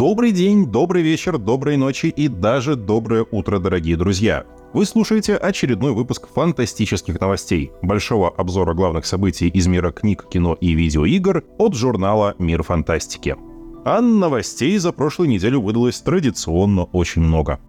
Добрый 0.00 0.32
день, 0.32 0.64
добрый 0.64 1.02
вечер, 1.02 1.36
доброй 1.36 1.76
ночи 1.76 2.06
и 2.06 2.26
даже 2.26 2.74
доброе 2.74 3.26
утро, 3.30 3.58
дорогие 3.58 3.98
друзья. 3.98 4.46
Вы 4.72 4.86
слушаете 4.86 5.36
очередной 5.36 5.92
выпуск 5.92 6.26
фантастических 6.34 7.20
новостей, 7.20 7.70
большого 7.82 8.30
обзора 8.30 8.72
главных 8.72 9.04
событий 9.04 9.48
из 9.48 9.66
мира 9.66 9.90
книг, 9.92 10.24
кино 10.30 10.56
и 10.58 10.72
видеоигр 10.72 11.44
от 11.58 11.74
журнала 11.74 12.34
«Мир 12.38 12.62
фантастики». 12.62 13.36
А 13.84 14.00
новостей 14.00 14.78
за 14.78 14.92
прошлую 14.92 15.28
неделю 15.28 15.60
выдалось 15.60 16.00
традиционно 16.00 16.84
очень 16.84 17.20
много. 17.20 17.60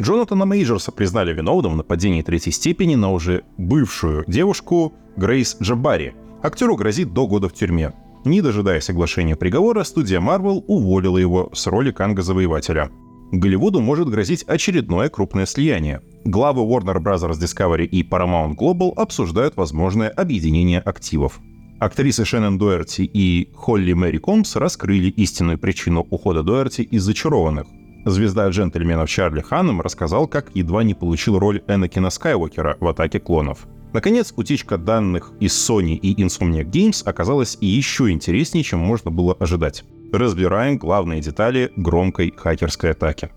Джонатана 0.00 0.46
Мейджерса 0.46 0.92
признали 0.92 1.34
виновным 1.34 1.72
в 1.72 1.76
нападении 1.78 2.22
третьей 2.22 2.52
степени 2.52 2.94
на 2.94 3.10
уже 3.10 3.42
бывшую 3.58 4.22
девушку 4.28 4.92
Грейс 5.16 5.56
Джабари. 5.60 6.14
Актеру 6.44 6.76
грозит 6.76 7.12
до 7.12 7.26
года 7.26 7.48
в 7.48 7.54
тюрьме. 7.54 7.92
Не 8.26 8.42
дожидаясь 8.42 8.90
оглашения 8.90 9.36
приговора, 9.36 9.84
студия 9.84 10.18
Marvel 10.18 10.64
уволила 10.66 11.16
его 11.16 11.48
с 11.54 11.68
роли 11.68 11.92
Канга-завоевателя. 11.92 12.90
Голливуду 13.30 13.80
может 13.80 14.08
грозить 14.08 14.42
очередное 14.42 15.08
крупное 15.08 15.46
слияние. 15.46 16.00
Главы 16.24 16.62
Warner 16.62 16.96
Bros. 16.96 17.22
Discovery 17.30 17.84
и 17.84 18.02
Paramount 18.02 18.56
Global 18.56 18.92
обсуждают 18.96 19.56
возможное 19.56 20.08
объединение 20.08 20.80
активов. 20.80 21.38
Актрисы 21.78 22.24
Шеннон 22.24 22.58
Дуэрти 22.58 23.02
и 23.02 23.52
Холли 23.54 23.92
Мэри 23.92 24.18
Комс 24.18 24.56
раскрыли 24.56 25.08
истинную 25.10 25.58
причину 25.58 26.04
ухода 26.10 26.42
Дуэрти 26.42 26.82
из 26.82 27.04
«Зачарованных». 27.04 27.68
Звезда 28.06 28.48
джентльменов 28.48 29.08
Чарли 29.08 29.40
Ханнем 29.40 29.80
рассказал, 29.80 30.26
как 30.26 30.50
едва 30.52 30.82
не 30.82 30.94
получил 30.94 31.38
роль 31.38 31.62
Энакина 31.68 32.10
Скайуокера 32.10 32.76
в 32.80 32.88
«Атаке 32.88 33.20
клонов». 33.20 33.68
Наконец, 33.92 34.32
утечка 34.36 34.76
данных 34.76 35.32
из 35.40 35.52
Sony 35.52 35.94
и 35.94 36.22
Insomniac 36.22 36.70
Games 36.70 37.02
оказалась 37.04 37.56
еще 37.60 38.10
интереснее, 38.10 38.64
чем 38.64 38.80
можно 38.80 39.10
было 39.10 39.34
ожидать. 39.34 39.84
Разбираем 40.12 40.76
главные 40.78 41.20
детали 41.20 41.72
громкой 41.76 42.32
хакерской 42.36 42.92
атаки. 42.92 43.30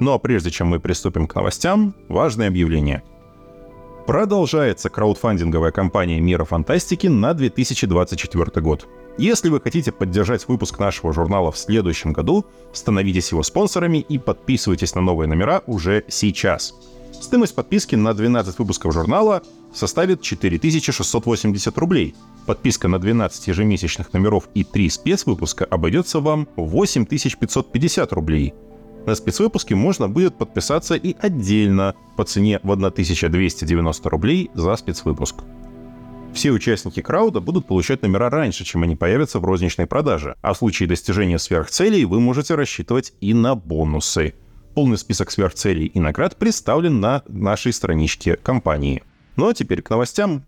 Ну 0.00 0.12
а 0.12 0.18
прежде 0.18 0.50
чем 0.50 0.66
мы 0.66 0.80
приступим 0.80 1.28
к 1.28 1.34
новостям, 1.36 1.94
важное 2.08 2.48
объявление. 2.48 3.04
Продолжается 4.06 4.88
краудфандинговая 4.88 5.70
кампания 5.70 6.20
Мира 6.20 6.44
фантастики 6.44 7.06
на 7.06 7.34
2024 7.34 8.60
год. 8.60 8.88
Если 9.18 9.50
вы 9.50 9.60
хотите 9.60 9.92
поддержать 9.92 10.48
выпуск 10.48 10.78
нашего 10.78 11.12
журнала 11.12 11.52
в 11.52 11.58
следующем 11.58 12.12
году, 12.12 12.46
становитесь 12.72 13.30
его 13.30 13.42
спонсорами 13.42 13.98
и 13.98 14.18
подписывайтесь 14.18 14.94
на 14.94 15.02
новые 15.02 15.28
номера 15.28 15.62
уже 15.66 16.04
сейчас. 16.08 16.74
Стоимость 17.12 17.54
подписки 17.54 17.94
на 17.94 18.14
12 18.14 18.58
выпусков 18.58 18.94
журнала 18.94 19.42
составит 19.72 20.22
4680 20.22 21.78
рублей. 21.78 22.14
Подписка 22.46 22.88
на 22.88 22.98
12 22.98 23.48
ежемесячных 23.48 24.12
номеров 24.12 24.48
и 24.54 24.64
3 24.64 24.88
спецвыпуска 24.88 25.66
обойдется 25.66 26.20
вам 26.20 26.48
в 26.56 26.70
8550 26.70 28.12
рублей. 28.12 28.54
На 29.06 29.14
спецвыпуске 29.14 29.74
можно 29.74 30.08
будет 30.08 30.36
подписаться 30.36 30.94
и 30.94 31.14
отдельно 31.20 31.94
по 32.16 32.24
цене 32.24 32.60
в 32.62 32.72
1290 32.72 34.08
рублей 34.08 34.50
за 34.54 34.74
спецвыпуск. 34.76 35.36
Все 36.34 36.50
участники 36.50 37.02
крауда 37.02 37.40
будут 37.40 37.66
получать 37.66 38.02
номера 38.02 38.30
раньше, 38.30 38.64
чем 38.64 38.82
они 38.82 38.96
появятся 38.96 39.38
в 39.38 39.44
розничной 39.44 39.86
продаже, 39.86 40.36
а 40.40 40.54
в 40.54 40.58
случае 40.58 40.88
достижения 40.88 41.38
сверхцелей 41.38 42.04
вы 42.04 42.20
можете 42.20 42.54
рассчитывать 42.54 43.12
и 43.20 43.34
на 43.34 43.54
бонусы. 43.54 44.34
Полный 44.74 44.96
список 44.96 45.30
сверхцелей 45.30 45.86
и 45.86 46.00
наград 46.00 46.36
представлен 46.36 47.00
на 47.00 47.22
нашей 47.28 47.72
страничке 47.74 48.36
компании. 48.36 49.02
Ну 49.36 49.48
а 49.48 49.54
теперь 49.54 49.82
к 49.82 49.90
новостям. 49.90 50.46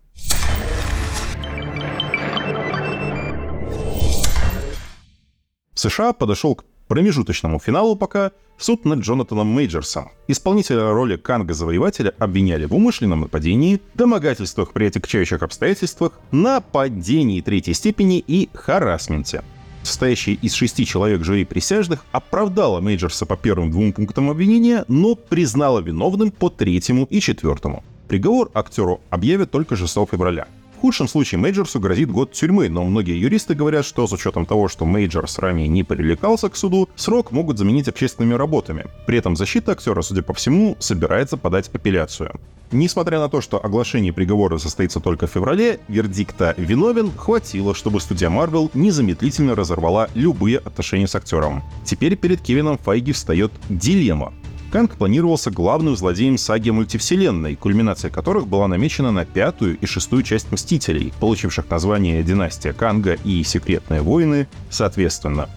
США 5.75 6.13
подошел 6.13 6.55
к 6.55 6.65
промежуточному 6.87 7.59
финалу 7.59 7.95
пока 7.95 8.31
суд 8.57 8.85
над 8.85 8.99
Джонатаном 8.99 9.47
Мейджерсом. 9.47 10.11
Исполнителя 10.27 10.91
роли 10.91 11.17
Канга-завоевателя 11.17 12.13
обвиняли 12.19 12.65
в 12.65 12.73
умышленном 12.73 13.21
нападении, 13.21 13.81
домогательствах 13.93 14.71
при 14.73 14.85
отягчающих 14.85 15.43
обстоятельствах, 15.43 16.13
нападении 16.31 17.41
третьей 17.41 17.73
степени 17.73 18.23
и 18.25 18.49
харасменте. 18.53 19.43
Состоящий 19.83 20.33
из 20.41 20.53
шести 20.53 20.83
человек 20.85 21.23
жюри 21.23 21.45
присяжных 21.45 22.05
оправдала 22.11 22.81
Мейджерса 22.81 23.27
по 23.27 23.37
первым 23.37 23.69
двум 23.69 23.93
пунктам 23.93 24.31
обвинения, 24.31 24.83
но 24.87 25.13
признала 25.15 25.79
виновным 25.79 26.31
по 26.31 26.49
третьему 26.49 27.05
и 27.09 27.19
четвертому. 27.19 27.83
Приговор 28.07 28.49
актеру 28.53 29.01
объявят 29.09 29.51
только 29.51 29.75
6 29.75 29.93
февраля. 30.09 30.47
Худшем 30.85 31.07
случае 31.07 31.39
Мейджорсу 31.39 31.79
грозит 31.79 32.11
год 32.11 32.33
тюрьмы, 32.33 32.69
но 32.69 32.83
многие 32.83 33.19
юристы 33.19 33.55
говорят, 33.55 33.85
что 33.85 34.05
с 34.05 34.13
учетом 34.13 34.45
того, 34.45 34.67
что 34.67 34.85
Мейджорс 34.85 35.39
ранее 35.39 35.67
не 35.67 35.83
привлекался 35.83 36.47
к 36.47 36.55
суду, 36.55 36.89
срок 36.95 37.31
могут 37.31 37.57
заменить 37.57 37.87
общественными 37.87 38.35
работами. 38.35 38.85
При 39.07 39.17
этом 39.17 39.35
защита 39.35 39.71
актера, 39.71 40.03
судя 40.03 40.21
по 40.21 40.35
всему, 40.35 40.77
собирается 40.77 41.37
подать 41.37 41.71
апелляцию. 41.73 42.39
Несмотря 42.71 43.17
на 43.17 43.29
то, 43.29 43.41
что 43.41 43.65
оглашение 43.65 44.13
приговора 44.13 44.59
состоится 44.59 44.99
только 44.99 45.25
в 45.25 45.31
феврале, 45.31 45.79
вердикта 45.87 46.53
«виновен» 46.55 47.11
хватило, 47.17 47.73
чтобы 47.73 47.99
студия 47.99 48.29
Marvel 48.29 48.69
незамедлительно 48.75 49.55
разорвала 49.55 50.09
любые 50.13 50.59
отношения 50.59 51.07
с 51.07 51.15
актером. 51.15 51.63
Теперь 51.83 52.15
перед 52.15 52.41
Кевином 52.41 52.77
Файги 52.77 53.11
встает 53.11 53.51
дилемма. 53.69 54.33
Канг 54.75 54.97
планировался 54.97 55.51
главным 55.51 55.95
злодеем 55.95 56.37
саги 56.37 56.69
мультивселенной, 56.69 57.55
кульминация 57.55 58.11
которых 58.11 58.45
была 58.45 58.67
намечена 58.67 59.09
на 59.09 59.23
пятую 59.23 59.77
и 59.77 59.85
шестую 59.85 60.21
часть 60.21 60.51
«Мстителей», 60.51 61.13
получивших 61.21 61.69
название 61.69 62.21
«Династия 62.23 62.73
Канга» 62.73 63.13
и 63.23 63.41
«Секретные 63.45 64.01
войны» 64.01 64.49
соответственно. 64.69 65.47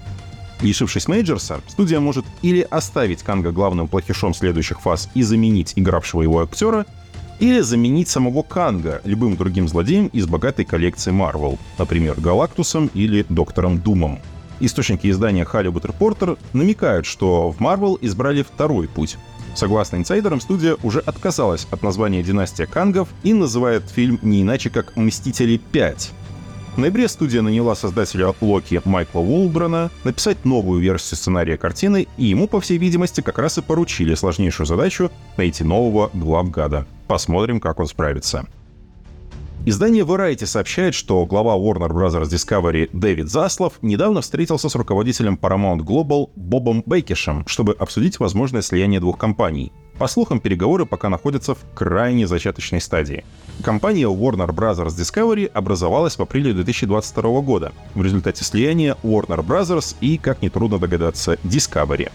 Лишившись 0.60 1.08
Мейджерса, 1.08 1.60
студия 1.66 1.98
может 1.98 2.26
или 2.42 2.64
оставить 2.70 3.24
Канга 3.24 3.50
главным 3.50 3.88
плохишом 3.88 4.34
следующих 4.34 4.80
фаз 4.80 5.10
и 5.14 5.24
заменить 5.24 5.72
игравшего 5.74 6.22
его 6.22 6.40
актера, 6.40 6.86
или 7.40 7.58
заменить 7.58 8.06
самого 8.06 8.44
Канга 8.44 9.02
любым 9.04 9.36
другим 9.36 9.66
злодеем 9.66 10.06
из 10.12 10.28
богатой 10.28 10.64
коллекции 10.64 11.10
Marvel, 11.10 11.58
например, 11.76 12.20
Галактусом 12.20 12.88
или 12.94 13.26
Доктором 13.28 13.80
Думом. 13.80 14.20
Источники 14.60 15.08
издания 15.08 15.44
Hollywood 15.44 15.82
Reporter 15.82 16.38
намекают, 16.52 17.06
что 17.06 17.50
в 17.50 17.60
Marvel 17.60 17.98
избрали 18.00 18.42
второй 18.42 18.88
путь. 18.88 19.16
Согласно 19.54 19.96
инсайдерам, 19.96 20.40
студия 20.40 20.76
уже 20.82 21.00
отказалась 21.00 21.66
от 21.70 21.82
названия 21.82 22.22
«Династия 22.22 22.66
Кангов» 22.66 23.08
и 23.22 23.34
называет 23.34 23.88
фильм 23.90 24.18
не 24.22 24.42
иначе 24.42 24.70
как 24.70 24.96
«Мстители 24.96 25.60
5». 25.72 26.10
В 26.76 26.80
ноябре 26.80 27.08
студия 27.08 27.42
наняла 27.42 27.74
создателя 27.74 28.32
Локи 28.40 28.80
Майкла 28.84 29.18
Уолбрана 29.18 29.90
написать 30.04 30.44
новую 30.44 30.80
версию 30.80 31.16
сценария 31.16 31.56
картины, 31.56 32.06
и 32.16 32.26
ему, 32.26 32.46
по 32.46 32.60
всей 32.60 32.78
видимости, 32.78 33.20
как 33.20 33.38
раз 33.38 33.58
и 33.58 33.62
поручили 33.62 34.14
сложнейшую 34.14 34.64
задачу 34.64 35.10
найти 35.36 35.64
нового 35.64 36.08
главгада. 36.14 36.86
Посмотрим, 37.08 37.58
как 37.58 37.80
он 37.80 37.88
справится. 37.88 38.46
Издание 39.68 40.02
Variety 40.02 40.46
сообщает, 40.46 40.94
что 40.94 41.26
глава 41.26 41.54
Warner 41.56 41.90
Bros. 41.90 42.22
Discovery 42.22 42.88
Дэвид 42.94 43.28
Заслов 43.28 43.74
недавно 43.82 44.22
встретился 44.22 44.70
с 44.70 44.74
руководителем 44.74 45.38
Paramount 45.38 45.80
Global 45.80 46.30
Бобом 46.36 46.82
Бейкишем, 46.86 47.46
чтобы 47.46 47.74
обсудить 47.74 48.18
возможное 48.18 48.62
слияние 48.62 48.98
двух 48.98 49.18
компаний. 49.18 49.70
По 49.98 50.06
слухам, 50.06 50.40
переговоры 50.40 50.86
пока 50.86 51.10
находятся 51.10 51.54
в 51.54 51.58
крайне 51.74 52.26
зачаточной 52.26 52.80
стадии. 52.80 53.26
Компания 53.62 54.06
Warner 54.06 54.48
Bros. 54.54 54.86
Discovery 54.86 55.44
образовалась 55.48 56.16
в 56.16 56.22
апреле 56.22 56.54
2022 56.54 57.42
года 57.42 57.72
в 57.94 58.02
результате 58.02 58.44
слияния 58.44 58.96
Warner 59.02 59.46
Bros. 59.46 59.96
и, 60.00 60.16
как 60.16 60.40
нетрудно 60.40 60.78
догадаться, 60.78 61.34
Discovery. 61.44 62.10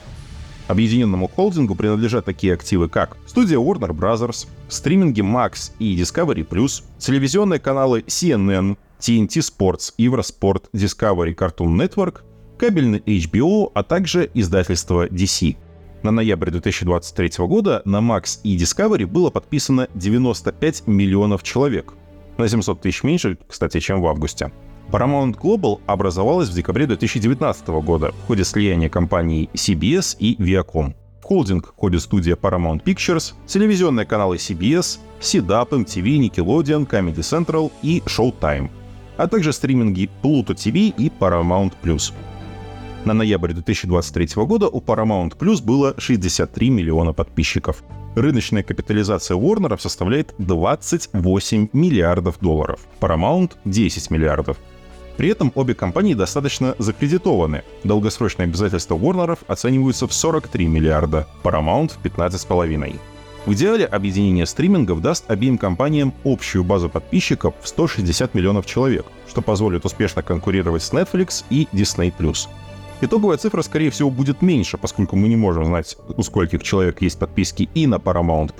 Объединенному 0.68 1.28
холдингу 1.28 1.76
принадлежат 1.76 2.26
такие 2.26 2.54
активы, 2.54 2.88
как 2.88 3.18
студия 3.26 3.58
Warner 3.58 3.92
Bros., 3.92 4.48
стриминги 4.70 5.22
Max 5.22 5.72
и 5.80 5.96
Discovery+, 5.98 6.46
телевизионные 6.98 7.60
каналы 7.60 8.02
CNN, 8.08 8.78
TNT 9.00 9.40
Sports, 9.40 9.94
Eurosport, 9.98 10.66
Discovery 10.74 11.36
Cartoon 11.36 11.76
Network, 11.76 12.22
кабельный 12.58 13.00
HBO, 13.00 13.72
а 13.74 13.84
также 13.84 14.30
издательство 14.34 15.08
DC. 15.08 15.58
На 16.02 16.12
ноябрь 16.12 16.50
2023 16.50 17.46
года 17.46 17.82
на 17.84 17.98
Max 17.98 18.40
и 18.44 18.58
Discovery 18.58 19.06
было 19.06 19.30
подписано 19.30 19.90
95 19.96 20.88
миллионов 20.88 21.44
человек. 21.44 21.94
На 22.38 22.48
700 22.48 22.82
тысяч 22.82 23.04
меньше, 23.04 23.38
кстати, 23.48 23.80
чем 23.80 24.02
в 24.02 24.08
августе. 24.08 24.52
Paramount 24.92 25.40
Global 25.40 25.82
образовалась 25.86 26.50
в 26.50 26.54
декабре 26.54 26.86
2019 26.86 27.68
года 27.84 28.12
в 28.12 28.28
ходе 28.28 28.44
слияния 28.44 28.90
компаний 28.90 29.50
CBS 29.54 30.16
и 30.20 30.36
Viacom. 30.36 30.94
В 31.22 31.26
холдинг 31.26 31.74
входит 31.76 32.02
студия 32.02 32.36
Paramount 32.36 32.84
Pictures, 32.84 33.34
телевизионные 33.48 34.06
каналы 34.06 34.36
CBS, 34.36 35.00
CDAP, 35.22 35.70
MTV, 35.70 36.20
Nickelodeon, 36.20 36.88
Comedy 36.88 37.22
Central 37.22 37.72
и 37.82 38.04
Showtime, 38.06 38.70
а 39.18 39.28
также 39.28 39.54
стриминги 39.54 40.10
Pluto 40.22 40.54
TV 40.54 40.94
и 40.98 41.10
Paramount+. 41.10 41.74
На 43.06 43.14
ноябрь 43.14 43.54
2023 43.54 44.44
года 44.46 44.68
у 44.68 44.80
Paramount 44.80 45.38
Plus 45.38 45.64
было 45.64 45.94
63 45.98 46.70
миллиона 46.70 47.14
подписчиков. 47.14 47.84
Рыночная 48.16 48.64
капитализация 48.64 49.36
Warner 49.38 49.80
составляет 49.80 50.34
28 50.38 51.70
миллиардов 51.74 52.38
долларов, 52.40 52.82
Paramount— 53.00 53.54
10 53.66 54.12
миллиардов. 54.12 54.58
При 55.18 55.30
этом 55.30 55.52
обе 55.56 55.76
компании 55.76 56.14
достаточно 56.14 56.76
закредитованы. 56.80 57.64
Долгосрочные 57.84 58.46
обязательства 58.46 58.96
Warner 58.96 59.38
оцениваются 59.48 60.08
в 60.08 60.14
43 60.14 60.68
миллиарда, 60.68 61.28
Paramount— 61.44 61.92
в 61.98 62.04
15,5. 62.04 63.00
В 63.46 63.54
идеале 63.54 63.86
объединение 63.86 64.46
стримингов 64.46 65.02
даст 65.02 65.30
обеим 65.30 65.58
компаниям 65.58 66.14
общую 66.24 66.64
базу 66.64 66.90
подписчиков 66.90 67.54
в 67.62 67.68
160 67.68 68.34
миллионов 68.34 68.66
человек, 68.66 69.06
что 69.28 69.42
позволит 69.42 69.84
успешно 69.84 70.24
конкурировать 70.24 70.82
с 70.82 70.94
Netflix 70.94 71.44
и 71.50 71.68
Disney+. 71.74 72.14
Итоговая 73.02 73.36
цифра, 73.36 73.62
скорее 73.62 73.90
всего, 73.90 74.10
будет 74.10 74.42
меньше, 74.42 74.78
поскольку 74.78 75.18
мы 75.18 75.28
не 75.28 75.36
можем 75.36 75.66
знать, 75.66 75.98
у 76.16 76.24
скольких 76.24 76.64
человек 76.64 77.02
есть 77.02 77.20
подписки 77.20 77.70
и 77.74 77.86
на 77.86 77.96
Paramount+, 77.96 78.54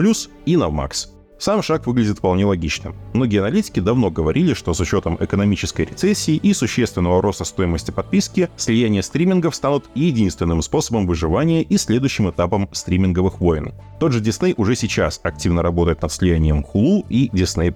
и 0.46 0.58
на 0.58 0.66
Max. 0.66 1.08
Сам 1.44 1.62
шаг 1.62 1.88
выглядит 1.88 2.20
вполне 2.20 2.46
логичным. 2.46 2.96
Многие 3.12 3.40
аналитики 3.40 3.82
давно 3.82 4.10
говорили, 4.10 4.54
что 4.54 4.74
с 4.74 4.80
учетом 4.80 5.18
экономической 5.20 5.82
рецессии 5.82 6.36
и 6.36 6.54
существенного 6.54 7.22
роста 7.22 7.44
стоимости 7.44 7.92
подписки, 7.92 8.48
слияние 8.56 9.04
стримингов 9.04 9.54
станут 9.54 9.84
единственным 9.94 10.62
способом 10.62 11.06
выживания 11.06 11.62
и 11.62 11.76
следующим 11.76 12.30
этапом 12.30 12.70
стриминговых 12.72 13.42
войн. 13.42 13.74
Тот 14.00 14.14
же 14.14 14.22
Disney 14.22 14.54
уже 14.56 14.78
сейчас 14.78 15.20
активно 15.22 15.62
работает 15.62 16.02
над 16.02 16.14
слиянием 16.14 16.64
Hulu 16.74 17.06
и 17.10 17.28
Disney+. 17.34 17.74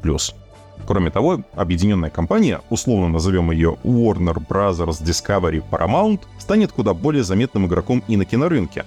Кроме 0.85 1.11
того, 1.11 1.41
объединенная 1.53 2.09
компания, 2.09 2.61
условно 2.69 3.09
назовем 3.09 3.51
ее 3.51 3.75
Warner 3.83 4.41
Bros. 4.47 4.77
Discovery 5.03 5.61
Paramount, 5.69 6.21
станет 6.39 6.71
куда 6.71 6.93
более 6.93 7.25
заметным 7.25 7.65
игроком 7.65 8.01
и 8.07 8.15
на 8.15 8.23
кинорынке, 8.23 8.85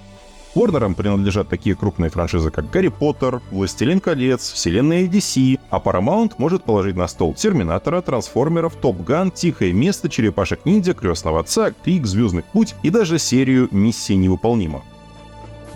Warner 0.54 0.94
принадлежат 0.94 1.48
такие 1.48 1.76
крупные 1.76 2.10
франшизы, 2.10 2.50
как 2.50 2.70
Гарри 2.70 2.88
Поттер, 2.88 3.40
Властелин 3.52 4.00
колец, 4.00 4.50
вселенная 4.50 5.04
DC, 5.06 5.60
а 5.70 5.78
Paramount 5.78 6.32
может 6.38 6.64
положить 6.64 6.96
на 6.96 7.06
стол 7.06 7.34
Терминатора, 7.34 8.02
Трансформеров, 8.02 8.74
Топ 8.74 9.00
Ган, 9.02 9.30
Тихое 9.30 9.72
место, 9.72 10.08
Черепашек 10.08 10.64
Ниндзя, 10.64 10.94
Крестного 10.94 11.40
отца, 11.40 11.72
Крик, 11.84 12.04
Звездный 12.04 12.42
путь 12.42 12.74
и 12.82 12.90
даже 12.90 13.20
серию 13.20 13.68
Миссии 13.70 14.14
невыполнима. 14.14 14.82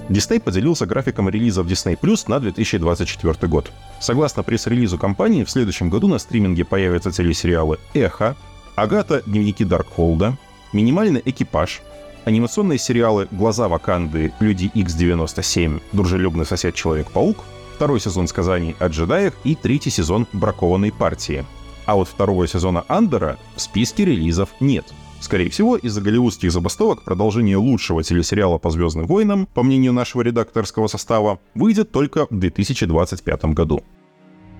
Disney 0.08 0.40
поделился 0.40 0.86
графиком 0.86 1.28
релизов 1.28 1.66
Disney 1.66 1.98
Plus 1.98 2.24
на 2.26 2.40
2024 2.40 3.48
год. 3.48 3.70
Согласно 4.00 4.42
пресс-релизу 4.42 4.98
компании, 4.98 5.44
в 5.44 5.50
следующем 5.50 5.88
году 5.88 6.08
на 6.08 6.18
стриминге 6.18 6.64
появятся 6.64 7.10
телесериалы 7.10 7.78
«Эхо», 7.94 8.36
«Агата. 8.74 9.22
Дневники 9.24 9.64
Даркхолда», 9.64 10.36
«Минимальный 10.72 11.22
экипаж», 11.24 11.80
анимационные 12.24 12.78
сериалы 12.78 13.28
«Глаза 13.30 13.68
Ваканды», 13.68 14.32
«Люди 14.40 14.70
X97», 14.74 15.80
«Дружелюбный 15.92 16.46
сосед 16.46 16.74
Человек-паук», 16.74 17.44
второй 17.74 18.00
сезон 18.00 18.28
сказаний 18.28 18.74
о 18.78 18.88
джедаях 18.88 19.34
и 19.44 19.54
третий 19.54 19.90
сезон 19.90 20.26
«Бракованной 20.32 20.92
партии». 20.92 21.44
А 21.86 21.96
вот 21.96 22.08
второго 22.08 22.48
сезона 22.48 22.84
«Андера» 22.88 23.38
в 23.56 23.60
списке 23.60 24.06
релизов 24.06 24.48
нет. 24.60 24.86
Скорее 25.20 25.50
всего, 25.50 25.76
из-за 25.76 26.00
голливудских 26.00 26.50
забастовок 26.50 27.02
продолжение 27.02 27.56
лучшего 27.56 28.02
телесериала 28.02 28.58
по 28.58 28.70
«Звездным 28.70 29.06
войнам», 29.06 29.46
по 29.52 29.62
мнению 29.62 29.92
нашего 29.92 30.22
редакторского 30.22 30.86
состава, 30.86 31.40
выйдет 31.54 31.90
только 31.90 32.26
в 32.30 32.38
2025 32.38 33.44
году. 33.46 33.82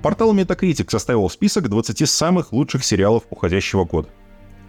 Портал 0.02 0.34
Metacritic 0.34 0.90
составил 0.90 1.31
список 1.31 1.70
20 1.70 2.08
самых 2.08 2.52
лучших 2.52 2.84
сериалов 2.84 3.25
уходящего 3.31 3.84
года. 3.84 4.08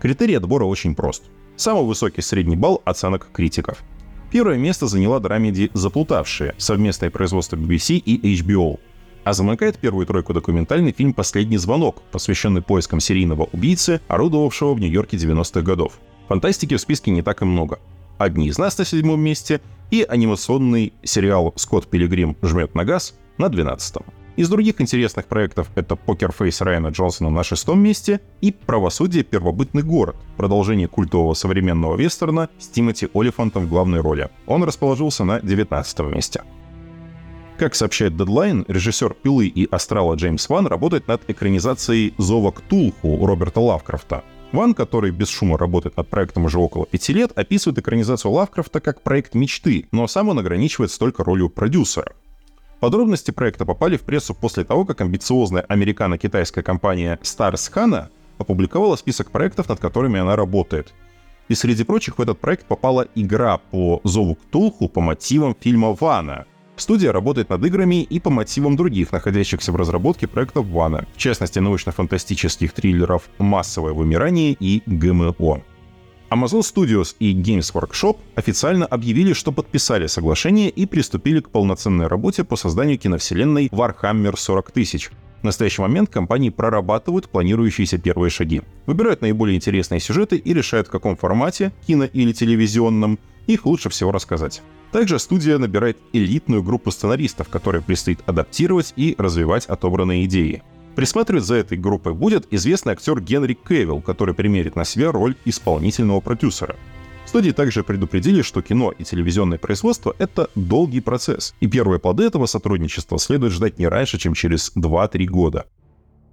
Критерий 0.01 0.35
отбора 0.35 0.63
очень 0.63 0.95
прост— 0.95 1.23
Самый 1.57 1.85
высокий 1.85 2.21
средний 2.21 2.57
балл 2.57 2.81
оценок 2.83 3.29
критиков. 3.31 3.83
Первое 4.31 4.57
место 4.57 4.87
заняла 4.87 5.19
драмеди 5.19 5.71
«Заплутавшие» 5.73 6.53
совместное 6.57 7.09
производство 7.09 7.55
BBC 7.55 7.95
и 7.95 8.35
HBO. 8.35 8.79
А 9.23 9.33
замыкает 9.33 9.77
первую 9.77 10.05
тройку 10.05 10.33
документальный 10.33 10.91
фильм 10.91 11.13
«Последний 11.13 11.57
звонок», 11.57 12.01
посвященный 12.11 12.61
поискам 12.61 12.99
серийного 12.99 13.47
убийцы, 13.53 14.01
орудовавшего 14.09 14.73
в 14.73 14.79
Нью-Йорке 14.79 15.15
90-х 15.15 15.61
годов. 15.61 15.99
Фантастики 16.27 16.75
в 16.75 16.81
списке 16.81 17.11
не 17.11 17.21
так 17.21 17.41
и 17.41 17.45
много. 17.45 17.79
«Одни 18.17 18.47
из 18.47 18.57
нас» 18.57 18.77
на 18.77 18.83
седьмом 18.83 19.21
месте 19.21 19.61
и 19.91 20.03
анимационный 20.03 20.93
сериал 21.03 21.53
«Скотт 21.55 21.87
Пилигрим 21.87 22.35
жмет 22.41 22.75
на 22.75 22.83
газ» 22.83 23.15
на 23.37 23.47
двенадцатом. 23.47 24.03
Из 24.35 24.49
других 24.49 24.81
интересных 24.81 25.27
проектов 25.27 25.69
это 25.75 25.95
«Покерфейс» 25.95 26.59
Райана 26.59 26.87
Джонсона 26.89 27.29
на 27.29 27.43
шестом 27.43 27.79
месте 27.79 28.19
и 28.41 28.51
«Правосудие. 28.51 29.23
Первобытный 29.23 29.81
город»— 29.81 30.17
продолжение 30.37 30.89
культового 30.89 31.33
современного 31.35 31.95
вестерна 31.95 32.49
с 32.59 32.67
Тимоти 32.67 33.07
Олифантом 33.13 33.65
в 33.65 33.69
главной 33.69 34.01
роли. 34.01 34.29
Он 34.45 34.65
расположился 34.65 35.23
на 35.23 35.39
девятнадцатом 35.39 36.13
месте. 36.13 36.43
Как 37.57 37.75
сообщает 37.75 38.13
Deadline, 38.13 38.65
режиссер 38.67 39.13
«Пилы» 39.13 39.47
и 39.47 39.69
«Астрала» 39.71 40.15
Джеймс 40.15 40.49
Ван 40.49 40.67
работает 40.67 41.07
над 41.07 41.21
экранизацией 41.29 42.13
«Зова 42.17 42.51
Ктулху» 42.51 43.25
Роберта 43.25 43.61
Лавкрафта. 43.61 44.25
Ван, 44.51 44.73
который 44.73 45.11
без 45.11 45.29
шума 45.29 45.57
работает 45.57 45.95
над 45.95 46.09
проектом 46.09 46.43
уже 46.43 46.59
около 46.59 46.85
пяти 46.85 47.13
лет, 47.13 47.31
описывает 47.37 47.79
экранизацию 47.79 48.33
Лавкрафта 48.33 48.81
как 48.81 49.01
проект 49.01 49.33
мечты, 49.33 49.87
но 49.93 50.07
сам 50.07 50.27
он 50.27 50.39
ограничивается 50.39 50.99
только 50.99 51.23
ролью 51.23 51.49
продюсера. 51.49 52.13
Подробности 52.79 53.31
проекта 53.31 53.65
попали 53.65 53.97
в 53.97 54.01
прессу 54.01 54.33
после 54.33 54.63
того, 54.63 54.85
как 54.85 55.01
амбициозная 55.01 55.63
американо-китайская 55.63 56.61
компания 56.61 57.19
Stars 57.23 57.71
Hana 57.73 58.07
опубликовала 58.37 58.95
список 58.95 59.31
проектов, 59.31 59.69
над 59.69 59.79
которыми 59.79 60.19
она 60.19 60.35
работает. 60.35 60.93
И 61.47 61.55
среди 61.55 61.83
прочих 61.83 62.17
в 62.17 62.21
этот 62.21 62.39
проект 62.39 62.65
попала 62.65 63.07
игра 63.15 63.59
по 63.71 64.01
Зову 64.03 64.35
Ктулху 64.35 64.89
по 64.89 64.99
мотивам 64.99 65.55
фильма 65.59 65.95
Вана. 65.99 66.45
Студия 66.75 67.13
работает 67.13 67.49
над 67.49 67.63
играми 67.63 68.03
и 68.03 68.19
по 68.19 68.29
мотивам 68.29 68.75
других, 68.75 69.13
находящихся 69.13 69.71
в 69.71 69.77
разработке 69.77 70.27
проектов 70.27 70.65
Вана, 70.65 71.05
в 71.15 71.17
частности 71.17 71.59
научно-фантастических 71.59 72.73
триллеров 72.73 73.29
«Массовое 73.37 73.93
вымирание» 73.93 74.57
и 74.59 74.83
«ГМО». 74.85 75.63
Amazon 76.31 76.61
Studios 76.61 77.15
и 77.19 77.33
Games 77.33 77.71
Workshop 77.73 78.17
официально 78.35 78.85
объявили, 78.85 79.33
что 79.33 79.51
подписали 79.51 80.07
соглашение 80.07 80.69
и 80.69 80.85
приступили 80.85 81.39
к 81.39 81.49
полноценной 81.49 82.07
работе 82.07 82.43
по 82.43 82.55
созданию 82.55 82.97
киновселенной 82.97 83.67
Warhammer 83.67 84.35
40 84.35 84.71
тысяч. 84.71 85.11
В 85.41 85.43
настоящий 85.43 85.83
момент 85.83 86.09
компании 86.09 86.49
прорабатывают 86.49 87.29
планирующиеся 87.29 87.99
первые 87.99 88.31
шаги. 88.31 88.63
Выбирают 88.87 89.21
наиболее 89.21 89.55
интересные 89.55 89.99
сюжеты 89.99 90.37
и 90.37 90.53
решают, 90.53 90.87
в 90.87 90.91
каком 90.91 91.15
формате, 91.15 91.71
кино 91.85 92.05
или 92.05 92.33
телевизионном, 92.33 93.19
их 93.45 93.67
лучше 93.67 93.89
всего 93.89 94.11
рассказать. 94.11 94.63
Также 94.91 95.19
студия 95.19 95.59
набирает 95.59 95.99
элитную 96.13 96.63
группу 96.63 96.89
сценаристов, 96.89 97.49
которые 97.49 97.83
предстоит 97.83 98.21
адаптировать 98.25 98.93
и 98.95 99.13
развивать 99.19 99.67
отобранные 99.67 100.25
идеи. 100.25 100.63
Присматривать 100.95 101.43
за 101.43 101.55
этой 101.55 101.77
группой 101.77 102.13
будет 102.13 102.47
известный 102.51 102.93
актер 102.93 103.19
Генри 103.19 103.53
Кевилл, 103.53 104.01
который 104.01 104.33
примерит 104.33 104.75
на 104.75 104.85
себя 104.85 105.11
роль 105.11 105.35
исполнительного 105.43 106.21
продюсера. 106.21 106.75
Студии 107.25 107.51
также 107.51 107.83
предупредили, 107.83 108.41
что 108.41 108.61
кино 108.61 108.91
и 108.91 109.03
телевизионное 109.03 109.57
производство— 109.57 110.15
это 110.19 110.49
долгий 110.55 111.01
процесс, 111.01 111.53
и 111.59 111.67
первые 111.67 111.99
плоды 111.99 112.23
этого 112.23 112.45
сотрудничества 112.45 113.19
следует 113.19 113.51
ждать 113.51 113.77
не 113.77 113.87
раньше, 113.87 114.17
чем 114.17 114.33
через 114.33 114.71
2-3 114.75 115.25
года. 115.25 115.65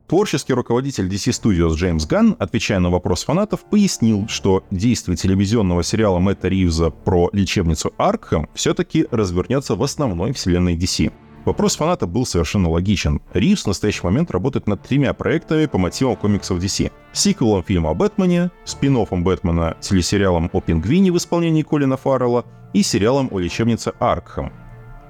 Творческий 0.07 0.53
руководитель 0.53 1.09
DC 1.09 1.31
Studios 1.31 1.75
Джеймс 1.75 2.07
Ганн, 2.07 2.37
отвечая 2.39 2.79
на 2.79 2.91
вопрос 2.91 3.25
фанатов, 3.25 3.65
пояснил, 3.65 4.29
что 4.29 4.63
действие 4.71 5.17
телевизионного 5.17 5.83
сериала 5.83 6.19
Мэтта 6.19 6.49
Ривза 6.49 6.91
про 6.91 7.31
лечебницу 7.33 7.95
Аркхэм 7.97 8.49
все-таки 8.55 9.07
развернется 9.11 9.75
в 9.75 9.83
основной 9.83 10.33
вселенной 10.35 10.77
DC. 10.77 11.11
Вопрос 11.45 11.77
фаната 11.77 12.07
был 12.07 12.25
совершенно 12.25 12.71
логичен. 12.71 13.21
Ривз 13.33 13.65
в 13.65 13.67
настоящий 13.67 14.05
момент 14.05 14.31
работает 14.31 14.69
над 14.69 14.83
тремя 14.83 15.13
проектами 15.13 15.67
по 15.67 15.77
мотивам 15.77 16.17
комиксов 16.17 16.59
DC. 16.59 16.93
Сиквелом 17.13 17.65
фильма 17.65 17.91
о 17.91 17.95
Бэтмене, 17.95 18.51
спин 18.65 18.97
Бэтмена 19.11 19.77
телесериалом 19.81 20.51
о 20.53 20.61
Пингвине 20.61 21.11
в 21.11 21.17
исполнении 21.17 21.63
Колина 21.63 21.97
Фаррелла 21.97 22.45
и 22.73 22.83
сериалом 22.83 23.29
о 23.33 23.41
лечебнице 23.41 23.93
Аркхэм. 23.99 24.53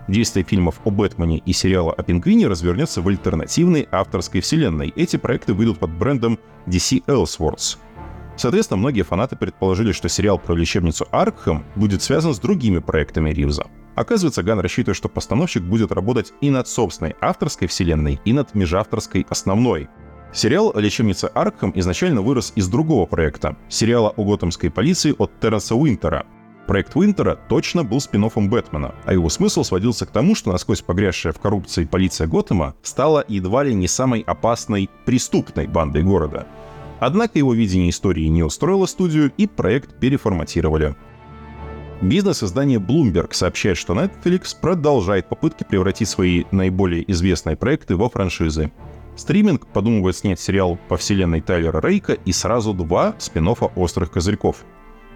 Действие 0.08 0.44
фильмов 0.44 0.80
о 0.84 0.90
Бэтмене 0.90 1.38
и 1.38 1.52
сериала 1.52 1.92
о 1.92 2.02
Пингвине 2.02 2.48
развернется 2.48 3.02
в 3.02 3.08
альтернативной 3.08 3.86
авторской 3.90 4.40
вселенной. 4.40 4.92
Эти 4.96 5.16
проекты 5.16 5.52
выйдут 5.52 5.78
под 5.78 5.90
брендом 5.90 6.38
DC 6.66 7.04
Elseworlds. 7.06 7.76
Соответственно, 8.36 8.78
многие 8.78 9.02
фанаты 9.02 9.36
предположили, 9.36 9.92
что 9.92 10.08
сериал 10.08 10.38
про 10.38 10.54
лечебницу 10.54 11.06
Аркхэм 11.10 11.64
будет 11.76 12.02
связан 12.02 12.34
с 12.34 12.38
другими 12.38 12.78
проектами 12.78 13.30
Ривза. 13.30 13.66
Оказывается, 13.94 14.42
Ган 14.42 14.60
рассчитывает, 14.60 14.96
что 14.96 15.08
постановщик 15.08 15.62
будет 15.62 15.92
работать 15.92 16.32
и 16.40 16.50
над 16.50 16.66
собственной 16.66 17.14
авторской 17.20 17.68
вселенной, 17.68 18.20
и 18.24 18.32
над 18.32 18.54
межавторской 18.54 19.26
основной. 19.28 19.88
Сериал 20.32 20.72
«Лечебница 20.74 21.28
Аркхэм» 21.28 21.72
изначально 21.76 22.22
вырос 22.22 22.54
из 22.56 22.68
другого 22.68 23.04
проекта— 23.04 23.56
сериала 23.68 24.10
о 24.16 24.24
готэмской 24.24 24.70
полиции 24.70 25.14
от 25.18 25.38
Терренса 25.40 25.74
Уинтера. 25.74 26.24
Проект 26.66 26.96
Уинтера 26.96 27.36
точно 27.48 27.84
был 27.84 28.00
спин 28.00 28.30
Бэтмена, 28.48 28.94
а 29.04 29.12
его 29.12 29.28
смысл 29.28 29.62
сводился 29.62 30.06
к 30.06 30.10
тому, 30.10 30.34
что 30.34 30.52
насквозь 30.52 30.80
погрязшая 30.80 31.34
в 31.34 31.40
коррупции 31.40 31.84
полиция 31.84 32.28
Готэма 32.28 32.74
стала 32.82 33.24
едва 33.28 33.64
ли 33.64 33.74
не 33.74 33.88
самой 33.88 34.20
опасной 34.20 34.88
преступной 35.04 35.66
бандой 35.66 36.02
города. 36.02 36.46
Однако 36.98 37.38
его 37.38 37.52
видение 37.52 37.90
истории 37.90 38.26
не 38.28 38.44
устроило 38.44 38.86
студию, 38.86 39.32
и 39.36 39.46
проект 39.46 39.98
переформатировали. 39.98 40.94
Бизнес-издание 42.02 42.80
Bloomberg 42.80 43.32
сообщает, 43.32 43.78
что 43.78 43.94
Netflix 43.94 44.56
продолжает 44.60 45.28
попытки 45.28 45.62
превратить 45.62 46.08
свои 46.08 46.42
наиболее 46.50 47.08
известные 47.12 47.54
проекты 47.54 47.94
во 47.94 48.08
франшизы. 48.08 48.72
Стриминг 49.14 49.68
подумывает 49.68 50.16
снять 50.16 50.40
сериал 50.40 50.80
по 50.88 50.96
вселенной 50.96 51.40
Тайлера 51.40 51.80
Рейка 51.80 52.14
и 52.14 52.32
сразу 52.32 52.74
два 52.74 53.14
спин 53.18 53.54
«Острых 53.76 54.10
козырьков». 54.10 54.64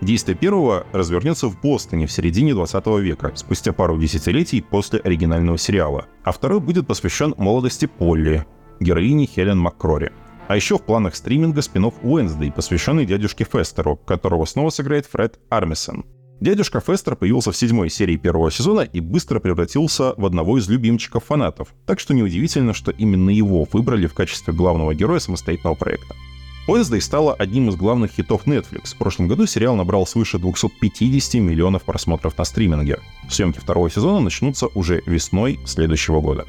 Действие 0.01 0.37
первого 0.37 0.87
развернется 0.93 1.49
в 1.49 1.61
Бостоне 1.61 2.07
в 2.07 2.13
середине 2.13 2.55
20 2.55 2.87
века, 3.01 3.33
спустя 3.35 3.73
пару 3.73 3.99
десятилетий 3.99 4.61
после 4.61 5.01
оригинального 5.01 5.59
сериала, 5.59 6.07
а 6.23 6.31
второй 6.31 6.61
будет 6.61 6.87
посвящен 6.87 7.35
молодости 7.37 7.87
Полли, 7.87 8.47
героине 8.79 9.27
Хелен 9.27 9.59
МакКрори. 9.59 10.13
А 10.47 10.55
еще 10.55 10.79
в 10.79 10.83
планах 10.83 11.17
стриминга 11.17 11.63
спин 11.63 11.91
Уэнсдей, 12.03 12.53
посвященный 12.53 13.07
дядюшке 13.07 13.45
Фестеру, 13.45 13.97
которого 13.97 14.45
снова 14.45 14.71
сыграет 14.71 15.07
Фред 15.07 15.41
Армисон. 15.51 16.05
Дядюшка 16.41 16.81
Фестер 16.81 17.17
появился 17.17 17.51
в 17.51 17.57
седьмой 17.57 17.89
серии 17.89 18.17
первого 18.17 18.51
сезона 18.51 18.81
и 18.81 19.01
быстро 19.01 19.41
превратился 19.41 20.13
в 20.19 20.27
одного 20.27 20.59
из 20.59 20.69
любимчиков 20.69 21.25
фанатов, 21.25 21.69
так 21.87 21.99
что 21.99 22.13
неудивительно, 22.13 22.75
что 22.75 22.91
именно 22.91 23.31
его 23.31 23.67
выбрали 23.73 24.07
в 24.07 24.13
качестве 24.13 24.53
главного 24.53 24.95
героя 24.95 25.19
самостоятельного 25.19 25.75
проекта. 25.75 26.15
Wednesday 26.69 27.01
стала 27.01 27.33
одним 27.33 27.71
из 27.71 27.77
главных 27.77 28.11
хитов 28.11 28.47
Netflix. 28.47 28.95
В 28.95 28.99
прошлом 28.99 29.29
году 29.29 29.47
сериал 29.47 29.77
набрал 29.77 30.07
свыше 30.07 30.39
250 30.39 31.35
миллионов 31.41 31.85
просмотров 31.85 32.37
на 32.37 32.45
стриминге. 32.45 32.99
Съемки 33.31 33.61
второго 33.61 33.89
сезона 33.89 34.21
начнутся 34.21 34.67
уже 34.67 35.03
весной 35.07 35.59
следующего 35.65 36.21
года. 36.21 36.45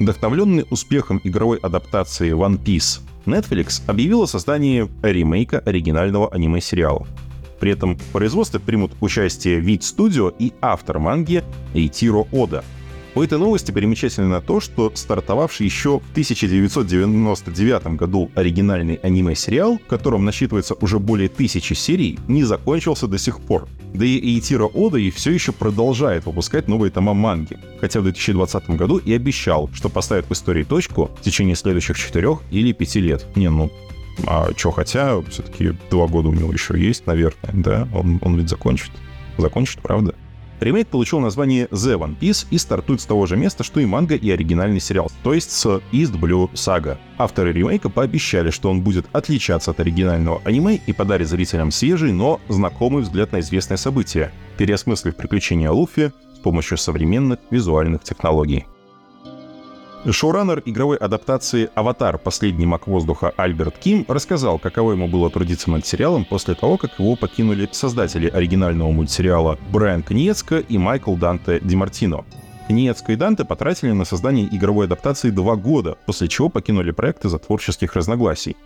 Вдохновленный 0.00 0.64
успехом 0.70 1.20
игровой 1.22 1.58
адаптации 1.58 2.32
One 2.32 2.58
Piece, 2.62 3.00
Netflix 3.26 3.82
объявил 3.86 4.22
о 4.22 4.26
создании 4.26 4.88
ремейка 5.02 5.58
оригинального 5.58 6.32
аниме-сериала. 6.32 7.06
При 7.62 7.70
этом 7.70 7.96
в 7.96 8.04
производстве 8.06 8.58
примут 8.58 8.90
участие 9.00 9.60
Вид 9.60 9.82
Studio 9.82 10.34
и 10.36 10.52
автор 10.60 10.98
манги 10.98 11.44
Эйтиро 11.74 12.26
Ода. 12.32 12.64
У 13.14 13.22
этой 13.22 13.38
новости 13.38 13.70
примечательно 13.70 14.40
то, 14.40 14.58
что 14.58 14.90
стартовавший 14.92 15.66
еще 15.66 16.00
в 16.00 16.10
1999 16.10 17.86
году 17.94 18.32
оригинальный 18.34 18.96
аниме-сериал, 18.96 19.78
в 19.78 19.86
котором 19.86 20.24
насчитывается 20.24 20.74
уже 20.80 20.98
более 20.98 21.28
тысячи 21.28 21.74
серий, 21.74 22.18
не 22.26 22.42
закончился 22.42 23.06
до 23.06 23.16
сих 23.16 23.38
пор. 23.38 23.68
Да 23.94 24.04
и 24.04 24.18
Эйтиро 24.18 24.64
Ода 24.64 24.98
и 24.98 25.12
все 25.12 25.30
еще 25.30 25.52
продолжает 25.52 26.26
выпускать 26.26 26.66
новые 26.66 26.90
тома 26.90 27.14
манги, 27.14 27.58
хотя 27.80 28.00
в 28.00 28.02
2020 28.02 28.70
году 28.70 28.96
и 28.96 29.14
обещал, 29.14 29.70
что 29.72 29.88
поставит 29.88 30.26
в 30.28 30.32
истории 30.32 30.64
точку 30.64 31.12
в 31.16 31.20
течение 31.20 31.54
следующих 31.54 31.96
четырех 31.96 32.40
или 32.50 32.72
пяти 32.72 33.00
лет. 33.00 33.24
Не, 33.36 33.50
ну 33.50 33.70
а 34.26 34.50
что, 34.56 34.70
хотя, 34.70 35.20
все-таки 35.22 35.72
два 35.90 36.06
года 36.06 36.28
у 36.28 36.34
него 36.34 36.52
еще 36.52 36.78
есть, 36.78 37.06
наверное, 37.06 37.52
да? 37.52 37.88
Он, 37.94 38.18
он 38.22 38.36
ведь 38.36 38.48
закончит. 38.48 38.90
Закончит, 39.38 39.80
правда? 39.80 40.14
Ремейк 40.62 40.86
получил 40.86 41.18
название 41.18 41.66
The 41.66 41.98
One 41.98 42.16
Piece 42.16 42.46
и 42.50 42.58
стартует 42.58 43.00
с 43.00 43.06
того 43.06 43.26
же 43.26 43.36
места, 43.36 43.64
что 43.64 43.80
и 43.80 43.84
манга 43.84 44.14
и 44.14 44.30
оригинальный 44.30 44.78
сериал, 44.78 45.10
то 45.24 45.34
есть 45.34 45.50
с 45.50 45.66
East 45.90 46.20
Blue 46.20 46.48
Saga. 46.52 46.98
Авторы 47.18 47.52
ремейка 47.52 47.88
пообещали, 47.88 48.50
что 48.50 48.70
он 48.70 48.82
будет 48.82 49.06
отличаться 49.12 49.72
от 49.72 49.80
оригинального 49.80 50.40
аниме 50.44 50.78
и 50.86 50.92
подарит 50.92 51.26
зрителям 51.26 51.72
свежий, 51.72 52.12
но 52.12 52.40
знакомый 52.48 53.02
взгляд 53.02 53.32
на 53.32 53.40
известное 53.40 53.76
событие, 53.76 54.30
переосмыслив 54.56 55.16
приключения 55.16 55.70
Луфи 55.70 56.12
с 56.36 56.38
помощью 56.38 56.78
современных 56.78 57.40
визуальных 57.50 58.04
технологий. 58.04 58.66
Шоураннер 60.10 60.62
игровой 60.66 60.96
адаптации 60.96 61.70
«Аватар. 61.76 62.18
Последний 62.18 62.66
маг 62.66 62.88
воздуха» 62.88 63.32
Альберт 63.36 63.78
Ким 63.78 64.04
рассказал, 64.08 64.58
каково 64.58 64.92
ему 64.92 65.06
было 65.06 65.30
трудиться 65.30 65.70
над 65.70 65.86
сериалом 65.86 66.24
после 66.24 66.56
того, 66.56 66.76
как 66.76 66.98
его 66.98 67.14
покинули 67.14 67.68
создатели 67.70 68.28
оригинального 68.28 68.90
мультсериала 68.90 69.58
Брайан 69.70 70.02
Коньецко 70.02 70.58
и 70.58 70.76
Майкл 70.76 71.14
Данте 71.14 71.60
Димартино. 71.60 72.24
Коньецко 72.66 73.12
и 73.12 73.16
Данте 73.16 73.44
потратили 73.44 73.92
на 73.92 74.04
создание 74.04 74.48
игровой 74.50 74.86
адаптации 74.86 75.30
два 75.30 75.54
года, 75.54 75.96
после 76.04 76.26
чего 76.26 76.48
покинули 76.48 76.90
проект 76.90 77.24
из-за 77.24 77.38
творческих 77.38 77.94
разногласий. 77.94 78.56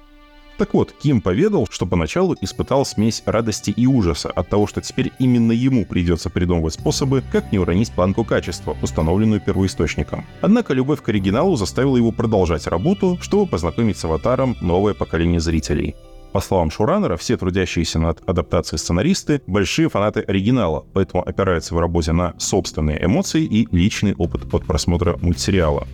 Так 0.58 0.72
вот, 0.72 0.92
Ким 0.92 1.20
поведал, 1.20 1.66
что 1.70 1.84
поначалу 1.84 2.34
испытал 2.40 2.86
смесь 2.86 3.22
радости 3.26 3.70
и 3.70 3.86
ужаса 3.86 4.30
от 4.30 4.48
того, 4.48 4.66
что 4.66 4.80
теперь 4.80 5.12
именно 5.18 5.52
ему 5.52 5.84
придется 5.84 6.30
придумывать 6.30 6.74
способы, 6.74 7.22
как 7.30 7.52
не 7.52 7.58
уронить 7.58 7.92
планку 7.92 8.24
качества, 8.24 8.76
установленную 8.80 9.40
первоисточником. 9.40 10.24
Однако 10.40 10.72
любовь 10.72 11.02
к 11.02 11.08
оригиналу 11.10 11.56
заставила 11.56 11.96
его 11.96 12.10
продолжать 12.10 12.66
работу, 12.66 13.18
чтобы 13.20 13.46
познакомить 13.46 13.98
с 13.98 14.04
аватаром 14.04 14.56
новое 14.60 14.94
поколение 14.94 15.40
зрителей. 15.40 15.94
По 16.32 16.40
словам 16.40 16.70
шоураннера, 16.70 17.16
все 17.16 17.36
трудящиеся 17.36 17.98
над 17.98 18.20
адаптацией 18.28 18.78
сценаристы— 18.78 19.40
большие 19.46 19.88
фанаты 19.88 20.20
оригинала, 20.20 20.84
поэтому 20.92 21.22
опираются 21.22 21.74
в 21.74 21.78
работе 21.78 22.12
на 22.12 22.34
собственные 22.38 23.02
эмоции 23.02 23.42
и 23.44 23.66
личный 23.74 24.14
опыт 24.14 24.52
от 24.52 24.66
просмотра 24.66 25.16
мультсериала. 25.22 25.86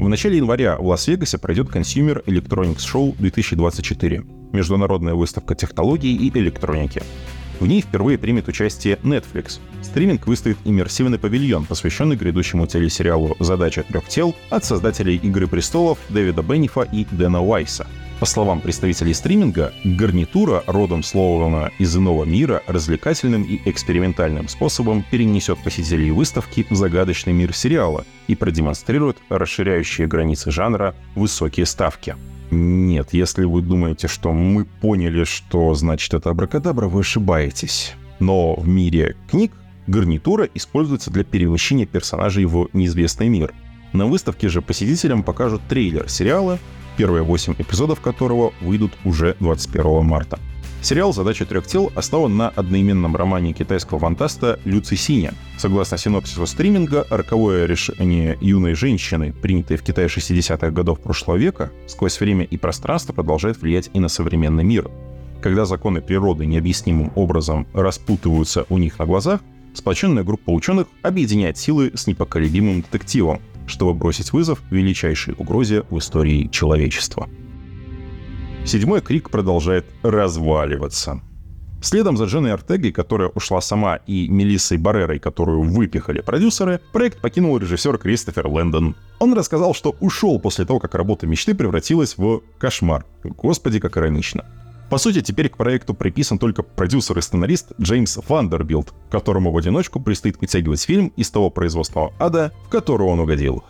В 0.00 0.08
начале 0.08 0.38
января 0.38 0.78
в 0.78 0.86
Лас-Вегасе 0.86 1.36
пройдет 1.36 1.68
Consumer 1.68 2.24
Electronics 2.24 2.78
Show 2.78 3.14
2024— 3.18 4.24
международная 4.52 5.12
выставка 5.12 5.54
технологий 5.54 6.16
и 6.16 6.30
электроники. 6.38 7.02
В 7.60 7.66
ней 7.66 7.82
впервые 7.82 8.16
примет 8.16 8.48
участие 8.48 8.96
Netflix. 9.02 9.60
Стриминг 9.82 10.26
выставит 10.26 10.56
иммерсивный 10.64 11.18
павильон, 11.18 11.66
посвященный 11.66 12.16
грядущему 12.16 12.66
телесериалу 12.66 13.36
«Задача 13.40 13.82
трех 13.82 14.08
тел» 14.08 14.34
от 14.48 14.64
создателей 14.64 15.16
«Игры 15.16 15.46
престолов» 15.46 15.98
Дэвида 16.08 16.42
Беннифа 16.42 16.88
и 16.90 17.04
Дэна 17.10 17.42
Уайса— 17.42 17.86
по 18.20 18.26
словам 18.26 18.60
представителей 18.60 19.14
стриминга, 19.14 19.72
гарнитура, 19.82 20.62
родом 20.66 21.02
словно 21.02 21.72
из 21.78 21.96
иного 21.96 22.24
мира, 22.24 22.62
развлекательным 22.66 23.44
и 23.44 23.58
экспериментальным 23.64 24.46
способом 24.46 25.02
перенесет 25.10 25.58
посетителей 25.64 26.10
выставки 26.10 26.66
в 26.68 26.74
загадочный 26.74 27.32
мир 27.32 27.54
сериала 27.54 28.04
и 28.28 28.34
продемонстрирует 28.34 29.16
расширяющие 29.30 30.06
границы 30.06 30.50
жанра 30.50 30.94
высокие 31.14 31.64
ставки. 31.64 32.14
Нет, 32.50 33.08
если 33.12 33.44
вы 33.44 33.62
думаете, 33.62 34.06
что 34.06 34.32
мы 34.32 34.66
поняли, 34.66 35.24
что 35.24 35.72
значит 35.72 36.12
это 36.12 36.28
абракадабра, 36.28 36.88
вы 36.88 37.00
ошибаетесь. 37.00 37.94
Но 38.18 38.54
в 38.54 38.68
мире 38.68 39.16
книг 39.30 39.52
гарнитура 39.86 40.46
используется 40.52 41.10
для 41.10 41.24
перемещения 41.24 41.86
персонажей 41.86 42.44
в 42.44 42.68
неизвестный 42.74 43.28
мир. 43.28 43.54
На 43.94 44.04
выставке 44.04 44.50
же 44.50 44.60
посетителям 44.60 45.22
покажут 45.22 45.62
трейлер 45.68 46.08
сериала, 46.10 46.58
первые 47.00 47.22
8 47.22 47.54
эпизодов 47.56 48.02
которого 48.02 48.52
выйдут 48.60 48.92
уже 49.06 49.34
21 49.40 50.04
марта. 50.04 50.38
Сериал 50.82 51.14
«Задача 51.14 51.46
трех 51.46 51.66
тел» 51.66 51.90
основан 51.94 52.36
на 52.36 52.50
одноименном 52.50 53.16
романе 53.16 53.54
китайского 53.54 53.98
фантаста 53.98 54.60
Люци 54.66 54.96
Синя. 54.96 55.32
Согласно 55.56 55.96
синопсису 55.96 56.46
стриминга, 56.46 57.06
роковое 57.08 57.64
решение 57.64 58.36
юной 58.42 58.74
женщины, 58.74 59.32
принятое 59.32 59.78
в 59.78 59.82
Китае 59.82 60.08
60-х 60.08 60.70
годов 60.72 61.00
прошлого 61.00 61.38
века, 61.38 61.72
сквозь 61.86 62.20
время 62.20 62.44
и 62.44 62.58
пространство 62.58 63.14
продолжает 63.14 63.62
влиять 63.62 63.88
и 63.94 63.98
на 63.98 64.08
современный 64.08 64.64
мир. 64.64 64.90
Когда 65.40 65.64
законы 65.64 66.02
природы 66.02 66.44
необъяснимым 66.44 67.12
образом 67.14 67.66
распутываются 67.72 68.66
у 68.68 68.76
них 68.76 68.98
на 68.98 69.06
глазах, 69.06 69.40
сплоченная 69.72 70.22
группа 70.22 70.50
ученых 70.50 70.86
объединяет 71.00 71.56
силы 71.56 71.92
с 71.94 72.06
непоколебимым 72.06 72.82
детективом, 72.82 73.40
чтобы 73.70 73.94
бросить 73.94 74.32
вызов 74.32 74.60
величайшей 74.70 75.34
угрозе 75.38 75.84
в 75.88 75.98
истории 75.98 76.48
человечества. 76.48 77.28
Седьмой 78.66 79.00
крик 79.00 79.30
продолжает 79.30 79.86
разваливаться. 80.02 81.22
Следом 81.82 82.18
за 82.18 82.24
Дженой 82.24 82.52
Артегой, 82.52 82.92
которая 82.92 83.30
ушла 83.30 83.62
сама, 83.62 83.96
и 84.06 84.28
Мелиссой 84.28 84.76
Баррерой, 84.76 85.18
которую 85.18 85.62
выпихали 85.62 86.20
продюсеры, 86.20 86.80
проект 86.92 87.22
покинул 87.22 87.56
режиссер 87.56 87.96
Кристофер 87.96 88.46
Лэндон. 88.48 88.96
Он 89.18 89.32
рассказал, 89.32 89.72
что 89.72 89.96
ушел 90.00 90.38
после 90.38 90.66
того, 90.66 90.78
как 90.78 90.94
работа 90.94 91.26
мечты 91.26 91.54
превратилась 91.54 92.18
в 92.18 92.42
кошмар. 92.58 93.06
Господи, 93.24 93.80
как 93.80 93.96
иронично. 93.96 94.44
По 94.90 94.98
сути, 94.98 95.20
теперь 95.22 95.48
к 95.48 95.56
проекту 95.56 95.94
приписан 95.94 96.40
только 96.40 96.64
продюсер 96.64 97.16
и 97.16 97.22
сценарист 97.22 97.72
Джеймс 97.80 98.18
Вандербилт, 98.28 98.92
которому 99.08 99.52
в 99.52 99.56
одиночку 99.56 100.00
предстоит 100.00 100.40
вытягивать 100.40 100.82
фильм 100.82 101.12
из 101.16 101.30
того 101.30 101.48
производственного 101.48 102.12
ада, 102.18 102.52
в 102.66 102.70
который 102.70 103.06
он 103.06 103.20
угодил. 103.20 103.62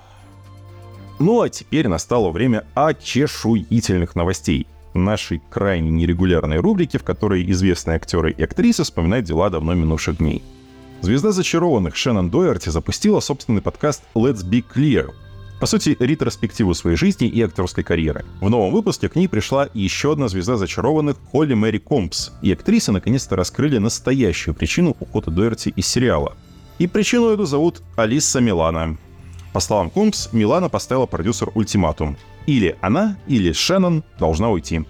Ну 1.19 1.43
а 1.43 1.51
теперь 1.51 1.89
настало 1.89 2.31
время 2.31 2.65
очешуительных 2.75 4.17
новостей 4.17 4.67
нашей 4.95 5.43
крайне 5.51 5.91
нерегулярной 5.91 6.57
рубрики, 6.57 6.97
в 6.97 7.05
которой 7.05 7.49
известные 7.51 7.97
актеры 7.97 8.33
и 8.33 8.43
актрисы 8.43 8.83
вспоминают 8.83 9.27
дела 9.27 9.51
давно 9.51 9.75
минувших 9.75 10.17
дней. 10.17 10.43
Звезда 11.03 11.33
зачарованных 11.33 11.97
Шеннон 11.97 12.31
Дойерти 12.31 12.71
запустила 12.71 13.21
собственный 13.21 13.61
подкаст 13.61 14.03
«Let's 14.15 14.43
Be 14.43 14.65
Clear», 14.75 15.11
по 15.61 15.67
сути, 15.67 15.95
ретроспективу 16.01 16.73
своей 16.73 16.97
жизни 16.97 17.29
и 17.29 17.43
актерской 17.43 17.85
карьеры. 17.85 18.25
В 18.41 18.49
новом 18.49 18.73
выпуске 18.73 19.11
к 19.11 19.15
ней 19.15 19.29
пришла 19.29 19.69
еще 19.75 20.13
одна 20.13 20.29
звезда 20.29 20.57
зачарованных 20.57 21.19
Холли 21.31 21.53
Мэри 21.53 21.77
Комбс, 21.77 22.33
и 22.41 22.51
актрисы 22.51 22.93
наконец-то 22.93 23.37
раскрыли 23.37 23.77
настоящую 23.77 24.55
причину 24.55 24.97
ухода 24.99 25.31
Доэрти 25.31 25.69
из 25.77 25.87
сериала. 25.87 26.35
И 26.79 26.87
причину 26.87 27.29
эту 27.29 27.45
зовут 27.45 27.83
Алиса 27.95 28.41
Милана. 28.41 28.97
По 29.53 29.61
словам 29.61 29.91
Компс, 29.91 30.33
Милана 30.33 30.71
поставила 30.71 31.05
продюсер 31.05 31.51
ультиматум. 31.55 32.17
Или 32.47 32.77
она, 32.81 33.19
или 33.27 33.53
Шеннон 33.53 34.03
должна 34.19 34.49
уйти. 34.49 34.87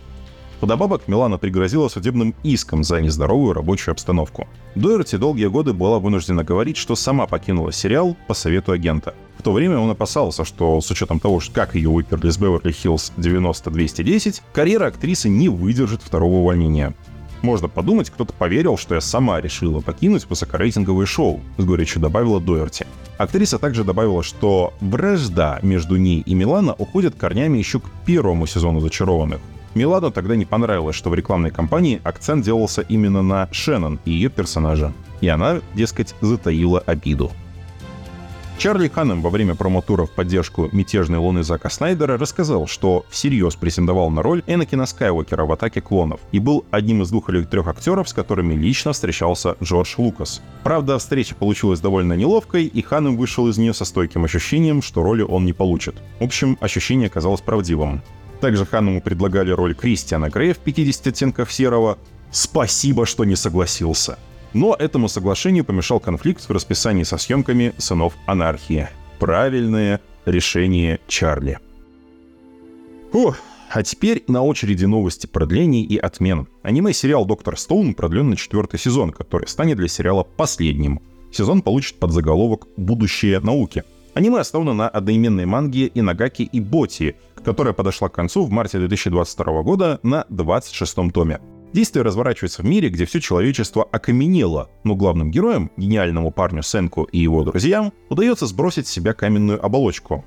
Вдобавок, 0.60 1.08
Милана 1.08 1.38
пригрозила 1.38 1.88
судебным 1.88 2.34
иском 2.42 2.84
за 2.84 3.00
нездоровую 3.00 3.54
рабочую 3.54 3.92
обстановку. 3.92 4.46
Дойерти 4.74 5.16
долгие 5.16 5.46
годы 5.46 5.72
была 5.72 5.98
вынуждена 5.98 6.44
говорить, 6.44 6.76
что 6.76 6.96
сама 6.96 7.26
покинула 7.26 7.72
сериал 7.72 8.16
по 8.26 8.34
совету 8.34 8.72
агента. 8.72 9.14
В 9.38 9.42
то 9.42 9.52
время 9.52 9.78
он 9.78 9.88
опасался, 9.88 10.44
что 10.44 10.82
с 10.82 10.90
учетом 10.90 11.18
того, 11.18 11.40
как 11.54 11.74
ее 11.74 11.88
выперли 11.88 12.28
с 12.28 12.38
Беверли-Хиллз 12.38 13.12
90-210, 13.16 14.42
карьера 14.52 14.88
актрисы 14.88 15.30
не 15.30 15.48
выдержит 15.48 16.02
второго 16.02 16.34
увольнения. 16.34 16.94
Можно 17.40 17.68
подумать, 17.68 18.10
кто-то 18.10 18.34
поверил, 18.34 18.76
что 18.76 18.94
я 18.94 19.00
сама 19.00 19.40
решила 19.40 19.80
покинуть 19.80 20.28
высокорейтинговое 20.28 21.06
шоу, 21.06 21.40
с 21.56 21.64
горечью 21.64 22.02
добавила 22.02 22.38
Дойерти. 22.38 22.86
Актриса 23.16 23.58
также 23.58 23.82
добавила, 23.82 24.22
что 24.22 24.74
вражда 24.82 25.58
между 25.62 25.96
ней 25.96 26.20
и 26.20 26.34
Милана 26.34 26.74
уходит 26.74 27.14
корнями 27.14 27.56
еще 27.56 27.80
к 27.80 27.84
первому 28.04 28.46
сезону 28.46 28.80
«Зачарованных». 28.80 29.40
Миладу 29.74 30.10
тогда 30.10 30.36
не 30.36 30.44
понравилось, 30.44 30.96
что 30.96 31.10
в 31.10 31.14
рекламной 31.14 31.50
кампании 31.50 32.00
акцент 32.02 32.44
делался 32.44 32.82
именно 32.82 33.22
на 33.22 33.48
Шеннон 33.52 34.00
и 34.04 34.10
ее 34.10 34.28
персонажа. 34.28 34.92
И 35.20 35.28
она, 35.28 35.60
дескать, 35.74 36.14
затаила 36.20 36.80
обиду. 36.80 37.30
Чарли 38.60 38.88
Ханнем 38.88 39.22
во 39.22 39.30
время 39.30 39.54
промо-тура 39.54 40.04
в 40.04 40.10
поддержку 40.10 40.68
мятежной 40.70 41.18
луны 41.18 41.42
Зака 41.42 41.70
Снайдера 41.70 42.18
рассказал, 42.18 42.66
что 42.66 43.06
всерьез 43.08 43.54
претендовал 43.54 44.10
на 44.10 44.20
роль 44.20 44.42
Энакина 44.46 44.84
Скайуокера 44.84 45.46
в 45.46 45.52
«Атаке 45.52 45.80
клонов» 45.80 46.20
и 46.30 46.38
был 46.40 46.66
одним 46.70 47.00
из 47.00 47.08
двух 47.08 47.30
или 47.30 47.42
трех 47.44 47.68
актеров, 47.68 48.06
с 48.06 48.12
которыми 48.12 48.52
лично 48.52 48.92
встречался 48.92 49.56
Джордж 49.62 49.94
Лукас. 49.96 50.42
Правда, 50.62 50.98
встреча 50.98 51.34
получилась 51.34 51.80
довольно 51.80 52.12
неловкой, 52.12 52.66
и 52.66 52.82
Ханнем 52.82 53.16
вышел 53.16 53.48
из 53.48 53.56
нее 53.56 53.72
со 53.72 53.86
стойким 53.86 54.24
ощущением, 54.24 54.82
что 54.82 55.02
роли 55.02 55.22
он 55.22 55.46
не 55.46 55.54
получит. 55.54 55.94
В 56.18 56.24
общем, 56.24 56.58
ощущение 56.60 57.06
оказалось 57.06 57.40
правдивым. 57.40 58.02
Также 58.40 58.64
Ханнему 58.64 59.02
предлагали 59.02 59.50
роль 59.50 59.74
Кристиана 59.74 60.30
Грея 60.30 60.54
в 60.54 60.60
«50 60.64 61.08
оттенков 61.08 61.52
серого». 61.52 61.98
Спасибо, 62.32 63.04
что 63.06 63.24
не 63.24 63.36
согласился. 63.36 64.18
Но 64.52 64.74
этому 64.74 65.08
соглашению 65.08 65.64
помешал 65.64 66.00
конфликт 66.00 66.48
в 66.48 66.50
расписании 66.50 67.02
со 67.02 67.18
съемками 67.18 67.74
«Сынов 67.78 68.14
анархии». 68.26 68.88
Правильное 69.18 70.00
решение 70.24 71.00
Чарли. 71.06 71.58
Фух, 73.12 73.36
а 73.72 73.82
теперь 73.82 74.24
на 74.26 74.42
очереди 74.42 74.84
новости 74.86 75.26
продлений 75.26 75.84
и 75.84 75.98
отмен. 75.98 76.48
Аниме-сериал 76.62 77.26
«Доктор 77.26 77.58
Стоун» 77.58 77.94
продлен 77.94 78.30
на 78.30 78.36
четвертый 78.36 78.80
сезон, 78.80 79.12
который 79.12 79.48
станет 79.48 79.76
для 79.76 79.88
сериала 79.88 80.24
последним. 80.24 81.00
Сезон 81.32 81.60
получит 81.62 81.98
под 81.98 82.12
заголовок 82.12 82.66
«Будущее 82.76 83.38
науки». 83.40 83.84
Аниме 84.14 84.40
основано 84.40 84.74
на 84.74 84.88
одноименной 84.88 85.46
манге 85.46 85.90
Инагаки 85.94 86.42
и 86.42 86.60
Боти, 86.60 87.16
которая 87.44 87.72
подошла 87.72 88.08
к 88.08 88.14
концу 88.14 88.44
в 88.44 88.50
марте 88.50 88.78
2022 88.78 89.62
года 89.62 90.00
на 90.02 90.24
26-м 90.28 91.10
томе. 91.10 91.40
Действие 91.72 92.02
разворачивается 92.02 92.62
в 92.62 92.64
мире, 92.64 92.88
где 92.88 93.04
все 93.04 93.20
человечество 93.20 93.84
окаменело, 93.84 94.68
но 94.82 94.96
главным 94.96 95.30
героям, 95.30 95.70
гениальному 95.76 96.32
парню 96.32 96.62
Сенку 96.62 97.04
и 97.04 97.18
его 97.18 97.44
друзьям, 97.44 97.92
удается 98.08 98.46
сбросить 98.46 98.88
с 98.88 98.90
себя 98.90 99.12
каменную 99.12 99.64
оболочку. 99.64 100.24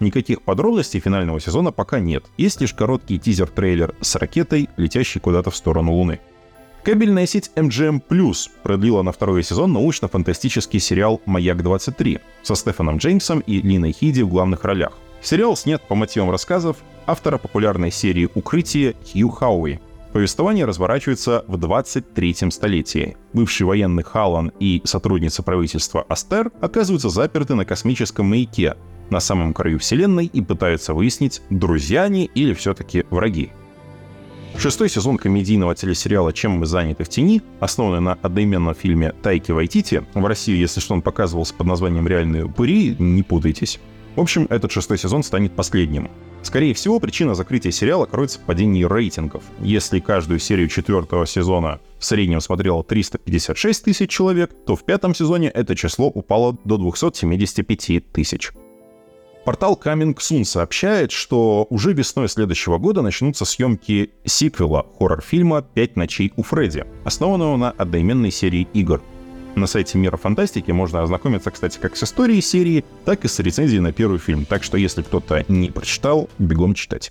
Никаких 0.00 0.42
подробностей 0.42 1.00
финального 1.00 1.40
сезона 1.40 1.72
пока 1.72 2.00
нет, 2.00 2.24
есть 2.38 2.60
лишь 2.62 2.72
короткий 2.72 3.18
тизер-трейлер 3.18 3.94
с 4.00 4.16
ракетой, 4.16 4.70
летящей 4.78 5.20
куда-то 5.20 5.50
в 5.50 5.56
сторону 5.56 5.92
Луны. 5.92 6.20
Кабельная 6.88 7.26
сеть 7.26 7.50
MGM 7.54 8.00
Plus 8.08 8.48
продлила 8.62 9.02
на 9.02 9.12
второй 9.12 9.42
сезон 9.42 9.74
научно-фантастический 9.74 10.80
сериал 10.80 11.20
«Маяк-23» 11.26 12.18
со 12.42 12.54
Стефаном 12.54 12.96
Джеймсом 12.96 13.40
и 13.40 13.60
Линой 13.60 13.92
Хиди 13.92 14.22
в 14.22 14.30
главных 14.30 14.64
ролях. 14.64 14.96
Сериал 15.20 15.54
снят 15.54 15.86
по 15.86 15.94
мотивам 15.94 16.30
рассказов 16.30 16.78
автора 17.06 17.36
популярной 17.36 17.90
серии 17.90 18.30
«Укрытие» 18.34 18.94
Хью 19.04 19.28
Хауи, 19.28 19.80
Повествование 20.14 20.64
разворачивается 20.64 21.44
в 21.46 21.56
23-м 21.56 22.50
столетии. 22.50 23.18
Бывший 23.34 23.64
военный 23.64 24.02
Халан 24.02 24.52
и 24.58 24.80
сотрудница 24.84 25.42
правительства 25.42 26.06
Астер 26.08 26.50
оказываются 26.62 27.10
заперты 27.10 27.54
на 27.54 27.66
космическом 27.66 28.30
маяке 28.30 28.76
на 29.10 29.20
самом 29.20 29.52
краю 29.52 29.78
Вселенной 29.78 30.24
и 30.24 30.40
пытаются 30.40 30.94
выяснить, 30.94 31.42
друзья 31.50 32.04
они 32.04 32.30
или 32.34 32.54
все-таки 32.54 33.04
враги. 33.10 33.50
Шестой 34.56 34.88
сезон 34.88 35.18
комедийного 35.18 35.74
телесериала 35.74 36.32
«Чем 36.32 36.52
мы 36.52 36.66
заняты 36.66 37.04
в 37.04 37.08
тени», 37.08 37.42
основанный 37.60 38.00
на 38.00 38.12
одноименном 38.14 38.74
фильме 38.74 39.12
Тайки 39.22 39.52
Вайтити, 39.52 40.04
в 40.14 40.26
России, 40.26 40.56
если 40.56 40.80
что, 40.80 40.94
он 40.94 41.02
показывался 41.02 41.54
под 41.54 41.66
названием 41.66 42.08
«Реальные 42.08 42.44
упыри», 42.46 42.96
не 42.98 43.22
путайтесь. 43.22 43.78
В 44.16 44.20
общем, 44.20 44.46
этот 44.50 44.72
шестой 44.72 44.98
сезон 44.98 45.22
станет 45.22 45.52
последним. 45.52 46.10
Скорее 46.42 46.74
всего, 46.74 46.98
причина 46.98 47.34
закрытия 47.34 47.70
сериала 47.70 48.06
кроется 48.06 48.38
в 48.38 48.42
падении 48.42 48.82
рейтингов. 48.84 49.42
Если 49.60 50.00
каждую 50.00 50.40
серию 50.40 50.68
четвертого 50.68 51.26
сезона 51.26 51.80
в 51.98 52.04
среднем 52.04 52.40
смотрело 52.40 52.82
356 52.82 53.84
тысяч 53.84 54.10
человек, 54.10 54.50
то 54.66 54.74
в 54.76 54.84
пятом 54.84 55.14
сезоне 55.14 55.50
это 55.50 55.76
число 55.76 56.06
упало 56.06 56.56
до 56.64 56.78
275 56.78 58.12
тысяч. 58.12 58.52
Портал 59.48 59.80
Coming 59.82 60.14
Soon 60.14 60.44
сообщает, 60.44 61.10
что 61.10 61.66
уже 61.70 61.94
весной 61.94 62.28
следующего 62.28 62.76
года 62.76 63.00
начнутся 63.00 63.46
съемки 63.46 64.10
сиквела 64.26 64.84
хоррор-фильма 64.98 65.62
«Пять 65.62 65.96
ночей 65.96 66.34
у 66.36 66.42
Фредди», 66.42 66.84
основанного 67.06 67.56
на 67.56 67.70
одноименной 67.70 68.30
серии 68.30 68.68
игр— 68.74 69.00
на 69.54 69.66
сайте 69.66 69.96
Мира 69.96 70.18
Фантастики 70.18 70.70
можно 70.70 71.02
ознакомиться, 71.02 71.50
кстати, 71.50 71.78
как 71.80 71.96
с 71.96 72.02
историей 72.02 72.42
серии, 72.42 72.84
так 73.06 73.24
и 73.24 73.28
с 73.28 73.38
рецензией 73.38 73.80
на 73.80 73.90
первый 73.90 74.18
фильм. 74.18 74.44
Так 74.44 74.62
что, 74.62 74.76
если 74.76 75.00
кто-то 75.00 75.42
не 75.48 75.70
прочитал, 75.70 76.28
бегом 76.38 76.74
читать. 76.74 77.10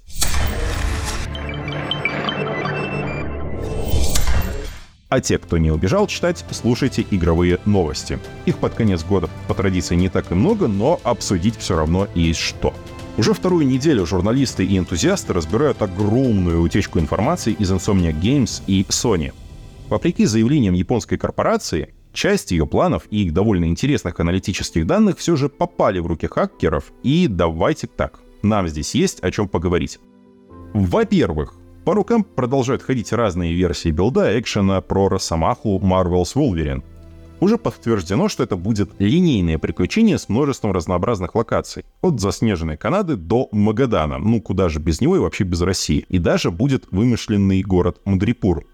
А 5.10 5.22
те, 5.22 5.38
кто 5.38 5.58
не 5.58 5.72
убежал 5.72 6.08
читать, 6.08 6.44
слушайте 6.52 7.06
игровые 7.12 7.60
новости. 7.66 8.20
Их 8.46 8.58
под 8.58 8.74
конец 8.74 9.04
года 9.04 9.30
по 9.48 9.54
традиции 9.54 9.96
не 9.96 10.10
так 10.10 10.32
и 10.32 10.36
много, 10.36 10.68
но 10.68 11.00
обсудить 11.04 11.58
все 11.58 11.78
равно 11.78 12.08
есть 12.14 12.40
что. 12.40 12.74
Уже 13.18 13.34
вторую 13.34 13.66
неделю 13.66 14.06
журналисты 14.06 14.66
и 14.66 14.78
энтузиасты 14.78 15.34
разбирают 15.34 15.82
огромную 15.82 16.62
утечку 16.62 17.00
информации 17.00 17.54
из 17.54 17.72
Insomniac 17.72 18.20
Games 18.20 18.62
и 18.68 18.84
Sony. 18.84 19.34
Вопреки 19.90 20.26
заявлениям 20.26 20.74
японской 20.74 21.18
корпорации, 21.18 21.94
Часть 22.18 22.50
ее 22.50 22.66
планов 22.66 23.04
и 23.12 23.26
их 23.26 23.34
довольно 23.34 23.66
интересных 23.66 24.20
аналитических 24.20 24.88
данных 24.88 25.20
все 25.20 25.36
же 25.36 25.50
попали 25.50 26.00
в 26.00 26.08
руки 26.08 26.26
хакеров, 26.26 26.86
и 27.04 27.28
давайте 27.28 27.86
так, 27.86 28.20
нам 28.42 28.68
здесь 28.68 28.96
есть 28.96 29.20
о 29.20 29.30
чем 29.30 29.48
поговорить. 29.48 30.00
Во-первых, 30.74 31.54
по 31.88 31.94
рукам 31.94 32.26
продолжают 32.26 32.84
ходить 32.84 33.14
разные 33.14 33.54
версии 33.54 33.92
билда 33.92 34.38
экшена 34.38 34.82
про 34.82 35.08
Росомаху 35.08 35.80
Marvel's 35.80 36.36
Wolverine. 36.36 36.84
Уже 37.40 37.58
подтверждено, 37.58 38.28
что 38.28 38.44
это 38.44 38.58
будет 38.58 38.92
линейное 39.00 39.58
приключение 39.58 40.18
с 40.18 40.28
множеством 40.28 40.74
разнообразных 40.74 41.34
локаций. 41.34 41.86
От 42.02 42.20
заснеженной 42.20 42.76
Канады 42.76 43.16
до 43.16 43.48
Магадана, 43.54 44.18
ну 44.18 44.42
куда 44.42 44.68
же 44.68 44.80
без 44.80 45.00
него 45.00 45.16
и 45.16 45.20
вообще 45.20 45.46
без 45.46 45.62
России. 45.62 46.06
И 46.10 46.20
даже 46.20 46.52
будет 46.52 46.92
вымышленный 46.92 47.62
город 47.62 48.02
Мудрипур, 48.04 48.66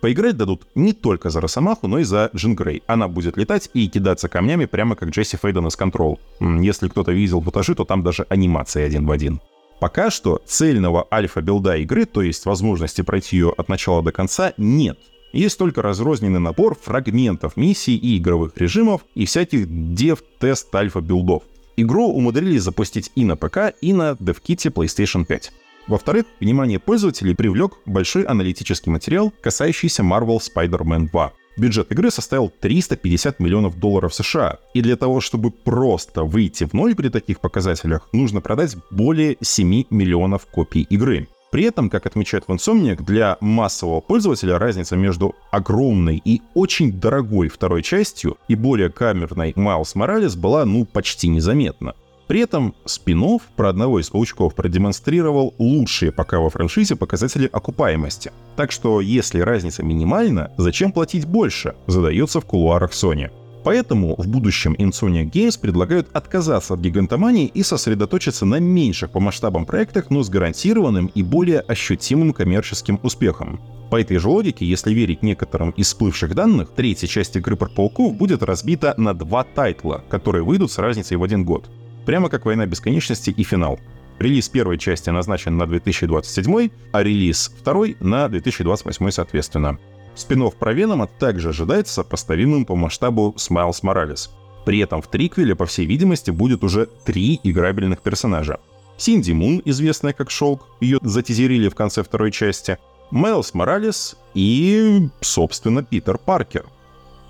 Поиграть 0.00 0.38
дадут 0.38 0.68
не 0.74 0.94
только 0.94 1.28
за 1.28 1.42
Росомаху, 1.42 1.86
но 1.86 1.98
и 1.98 2.04
за 2.04 2.30
Джин 2.34 2.54
Грей. 2.54 2.82
Она 2.86 3.08
будет 3.08 3.36
летать 3.36 3.68
и 3.74 3.88
кидаться 3.88 4.30
камнями 4.30 4.64
прямо 4.64 4.96
как 4.96 5.10
Джесси 5.10 5.36
Фейден 5.36 5.66
из 5.66 5.76
Control. 5.76 6.18
Если 6.62 6.88
кто-то 6.88 7.12
видел 7.12 7.42
футажи, 7.42 7.74
то 7.74 7.84
там 7.84 8.02
даже 8.02 8.24
анимация 8.30 8.86
один 8.86 9.04
в 9.04 9.10
один. 9.10 9.38
Пока 9.80 10.10
что 10.10 10.42
цельного 10.44 11.06
альфа-билда 11.12 11.76
игры, 11.76 12.04
то 12.04 12.22
есть 12.22 12.44
возможности 12.46 13.02
пройти 13.02 13.36
ее 13.36 13.54
от 13.56 13.68
начала 13.68 14.02
до 14.02 14.10
конца, 14.10 14.52
нет. 14.56 14.98
Есть 15.32 15.58
только 15.58 15.82
разрозненный 15.82 16.40
набор 16.40 16.76
фрагментов 16.80 17.56
миссий 17.56 17.96
и 17.96 18.18
игровых 18.18 18.56
режимов 18.56 19.02
и 19.14 19.26
всяких 19.26 19.66
дев-тест 19.94 20.74
альфа-билдов. 20.74 21.42
Игру 21.76 22.08
умудрились 22.08 22.62
запустить 22.62 23.12
и 23.14 23.24
на 23.24 23.36
ПК, 23.36 23.74
и 23.80 23.92
на 23.92 24.12
DevKit 24.12 24.72
PlayStation 24.72 25.24
5. 25.24 25.52
Во-вторых, 25.86 26.26
внимание 26.40 26.78
пользователей 26.78 27.34
привлек 27.34 27.74
большой 27.86 28.24
аналитический 28.24 28.90
материал, 28.90 29.32
касающийся 29.40 30.02
Marvel 30.02 30.38
Spider-Man 30.38 31.10
2. 31.10 31.32
Бюджет 31.58 31.90
игры 31.90 32.12
составил 32.12 32.52
350 32.60 33.40
миллионов 33.40 33.78
долларов 33.78 34.14
США, 34.14 34.58
и 34.74 34.80
для 34.80 34.96
того, 34.96 35.20
чтобы 35.20 35.50
просто 35.50 36.22
выйти 36.22 36.64
в 36.64 36.72
ноль 36.72 36.94
при 36.94 37.08
таких 37.08 37.40
показателях, 37.40 38.08
нужно 38.12 38.40
продать 38.40 38.76
более 38.90 39.36
7 39.40 39.84
миллионов 39.90 40.46
копий 40.46 40.82
игры. 40.82 41.26
При 41.50 41.64
этом, 41.64 41.90
как 41.90 42.06
отмечает 42.06 42.44
в 42.46 42.52
Insomniac, 42.52 43.02
для 43.02 43.38
массового 43.40 44.00
пользователя 44.00 44.58
разница 44.58 44.96
между 44.96 45.34
огромной 45.50 46.22
и 46.24 46.42
очень 46.54 46.92
дорогой 46.92 47.48
второй 47.48 47.82
частью 47.82 48.36
и 48.48 48.54
более 48.54 48.90
камерной 48.90 49.52
Miles 49.52 49.96
Morales 49.96 50.38
была 50.38 50.64
ну 50.64 50.84
почти 50.84 51.26
незаметна. 51.26 51.94
При 52.28 52.40
этом 52.40 52.74
спин 52.84 53.40
про 53.56 53.70
одного 53.70 54.00
из 54.00 54.10
паучков 54.10 54.54
продемонстрировал 54.54 55.54
лучшие 55.58 56.12
пока 56.12 56.38
во 56.38 56.50
франшизе 56.50 56.94
показатели 56.94 57.48
окупаемости. 57.50 58.30
Так 58.54 58.70
что 58.70 59.00
если 59.00 59.40
разница 59.40 59.82
минимальна, 59.82 60.52
зачем 60.58 60.92
платить 60.92 61.26
больше, 61.26 61.74
задается 61.86 62.40
в 62.40 62.44
кулуарах 62.44 62.92
Sony. 62.92 63.30
Поэтому 63.64 64.14
в 64.16 64.28
будущем 64.28 64.74
Insomniac 64.78 65.30
Games 65.30 65.58
предлагают 65.58 66.08
отказаться 66.12 66.74
от 66.74 66.80
гигантомании 66.80 67.46
и 67.46 67.62
сосредоточиться 67.62 68.44
на 68.44 68.60
меньших 68.60 69.10
по 69.10 69.20
масштабам 69.20 69.66
проектах, 69.66 70.10
но 70.10 70.22
с 70.22 70.28
гарантированным 70.28 71.10
и 71.14 71.22
более 71.22 71.60
ощутимым 71.60 72.32
коммерческим 72.32 73.00
успехом. 73.02 73.60
По 73.90 74.00
этой 74.00 74.18
же 74.18 74.28
логике, 74.28 74.66
если 74.66 74.92
верить 74.92 75.22
некоторым 75.22 75.70
из 75.70 75.86
всплывших 75.88 76.34
данных, 76.34 76.70
третья 76.76 77.06
часть 77.06 77.36
игры 77.36 77.56
про 77.56 77.68
пауков 77.68 78.14
будет 78.14 78.42
разбита 78.42 78.94
на 78.96 79.14
два 79.14 79.44
тайтла, 79.44 80.04
которые 80.10 80.44
выйдут 80.44 80.70
с 80.70 80.78
разницей 80.78 81.16
в 81.16 81.22
один 81.22 81.44
год. 81.44 81.68
Прямо 82.08 82.30
как 82.30 82.46
«Война 82.46 82.64
бесконечности» 82.64 83.28
и 83.28 83.42
«Финал». 83.42 83.78
Релиз 84.18 84.48
первой 84.48 84.78
части 84.78 85.10
назначен 85.10 85.58
на 85.58 85.66
2027, 85.66 86.70
а 86.90 87.02
релиз 87.02 87.52
второй 87.60 87.98
на 88.00 88.26
2028 88.30 89.10
соответственно. 89.10 89.78
Спинов 90.14 90.56
про 90.56 90.72
Венома 90.72 91.06
также 91.06 91.50
ожидается 91.50 91.92
сопоставимым 91.92 92.64
по 92.64 92.76
масштабу 92.76 93.34
с 93.36 93.50
Майлз 93.50 93.82
Моралес. 93.82 94.30
При 94.64 94.78
этом 94.78 95.02
в 95.02 95.08
триквеле, 95.08 95.54
по 95.54 95.66
всей 95.66 95.84
видимости, 95.84 96.30
будет 96.30 96.64
уже 96.64 96.86
три 97.04 97.40
играбельных 97.42 98.00
персонажа. 98.00 98.58
Синди 98.96 99.32
Мун, 99.32 99.60
известная 99.66 100.14
как 100.14 100.30
Шелк, 100.30 100.66
ее 100.80 101.00
затизерили 101.02 101.68
в 101.68 101.74
конце 101.74 102.02
второй 102.02 102.32
части, 102.32 102.78
Майлз 103.10 103.52
Моралес 103.52 104.16
и, 104.32 105.10
собственно, 105.20 105.82
Питер 105.82 106.16
Паркер. 106.16 106.64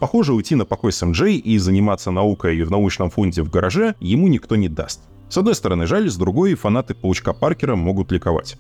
Похоже, 0.01 0.33
уйти 0.33 0.55
на 0.55 0.65
покой 0.65 0.93
с 0.93 1.05
МД 1.05 1.23
и 1.23 1.59
заниматься 1.59 2.11
наукой 2.11 2.63
в 2.63 2.71
научном 2.71 3.11
фонде 3.11 3.43
в 3.43 3.51
гараже 3.51 3.95
ему 4.01 4.29
никто 4.29 4.55
не 4.57 4.69
даст. 4.69 5.01
С 5.29 5.37
одной 5.39 5.55
стороны 5.55 5.87
жаль, 5.87 6.09
с 6.09 6.17
другой 6.17 6.55
фанаты 6.55 6.95
Паучка 6.95 7.33
Паркера 7.33 7.77
могут 7.77 8.13
ликовать. 8.13 8.57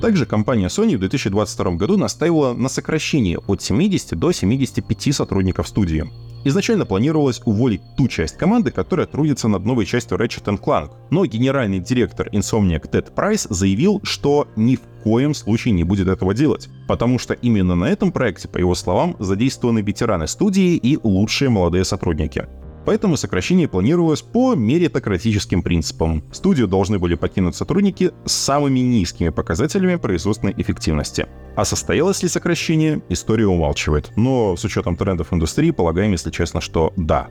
Также 0.00 0.26
компания 0.26 0.68
Sony 0.68 0.96
в 0.96 1.00
2022 1.00 1.72
году 1.72 1.96
настаивала 1.96 2.54
на 2.54 2.68
сокращении 2.68 3.38
от 3.46 3.62
70 3.62 4.16
до 4.18 4.30
75 4.30 5.14
сотрудников 5.14 5.66
студии. 5.66 6.08
Изначально 6.44 6.86
планировалось 6.86 7.42
уволить 7.44 7.82
ту 7.96 8.08
часть 8.08 8.36
команды, 8.36 8.70
которая 8.70 9.06
трудится 9.06 9.48
над 9.48 9.64
новой 9.64 9.86
частью 9.86 10.18
Ratchet 10.18 10.58
Clank, 10.58 10.92
но 11.10 11.26
генеральный 11.26 11.80
директор 11.80 12.28
Insomniac 12.28 12.88
Тед 12.88 13.14
Прайс 13.14 13.46
заявил, 13.50 14.00
что 14.04 14.48
ни 14.56 14.76
в 14.76 14.80
коем 15.02 15.34
случае 15.34 15.72
не 15.72 15.84
будет 15.84 16.08
этого 16.08 16.34
делать, 16.34 16.68
потому 16.86 17.18
что 17.18 17.34
именно 17.34 17.74
на 17.74 17.86
этом 17.86 18.12
проекте, 18.12 18.48
по 18.48 18.58
его 18.58 18.74
словам, 18.74 19.16
задействованы 19.18 19.80
ветераны 19.80 20.26
студии 20.26 20.76
и 20.76 20.98
лучшие 21.02 21.50
молодые 21.50 21.84
сотрудники 21.84 22.46
поэтому 22.88 23.18
сокращение 23.18 23.68
планировалось 23.68 24.22
по 24.22 24.54
меритократическим 24.54 25.62
принципам. 25.62 26.24
Студию 26.32 26.66
должны 26.66 26.98
были 26.98 27.16
покинуть 27.16 27.54
сотрудники 27.54 28.12
с 28.24 28.32
самыми 28.32 28.78
низкими 28.78 29.28
показателями 29.28 29.96
производственной 29.96 30.54
эффективности. 30.56 31.26
А 31.54 31.66
состоялось 31.66 32.22
ли 32.22 32.30
сокращение, 32.30 33.02
история 33.10 33.46
умалчивает. 33.46 34.10
Но 34.16 34.56
с 34.56 34.64
учетом 34.64 34.96
трендов 34.96 35.34
индустрии, 35.34 35.70
полагаем, 35.70 36.12
если 36.12 36.30
честно, 36.30 36.62
что 36.62 36.94
да. 36.96 37.28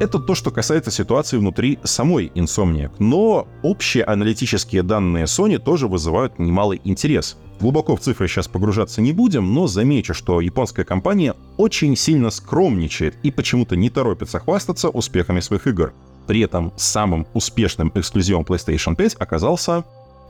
Это 0.00 0.18
то, 0.18 0.34
что 0.34 0.50
касается 0.50 0.90
ситуации 0.90 1.36
внутри 1.36 1.78
самой 1.84 2.32
Insomniac. 2.34 2.92
Но 2.98 3.46
общие 3.62 4.04
аналитические 4.04 4.82
данные 4.82 5.24
Sony 5.24 5.58
тоже 5.58 5.86
вызывают 5.86 6.38
немалый 6.38 6.80
интерес. 6.84 7.36
Глубоко 7.60 7.94
в 7.94 8.00
цифры 8.00 8.26
сейчас 8.26 8.48
погружаться 8.48 9.00
не 9.00 9.12
будем, 9.12 9.54
но 9.54 9.68
замечу, 9.68 10.14
что 10.14 10.40
японская 10.40 10.84
компания 10.84 11.34
очень 11.56 11.94
сильно 11.94 12.30
скромничает 12.30 13.14
и 13.22 13.30
почему-то 13.30 13.76
не 13.76 13.90
торопится 13.90 14.40
хвастаться 14.40 14.88
успехами 14.88 15.38
своих 15.38 15.68
игр. 15.68 15.92
При 16.26 16.40
этом 16.40 16.72
самым 16.76 17.26
успешным 17.34 17.92
эксклюзивом 17.94 18.42
PlayStation 18.42 18.96
5 18.96 19.16
оказался 19.18 19.84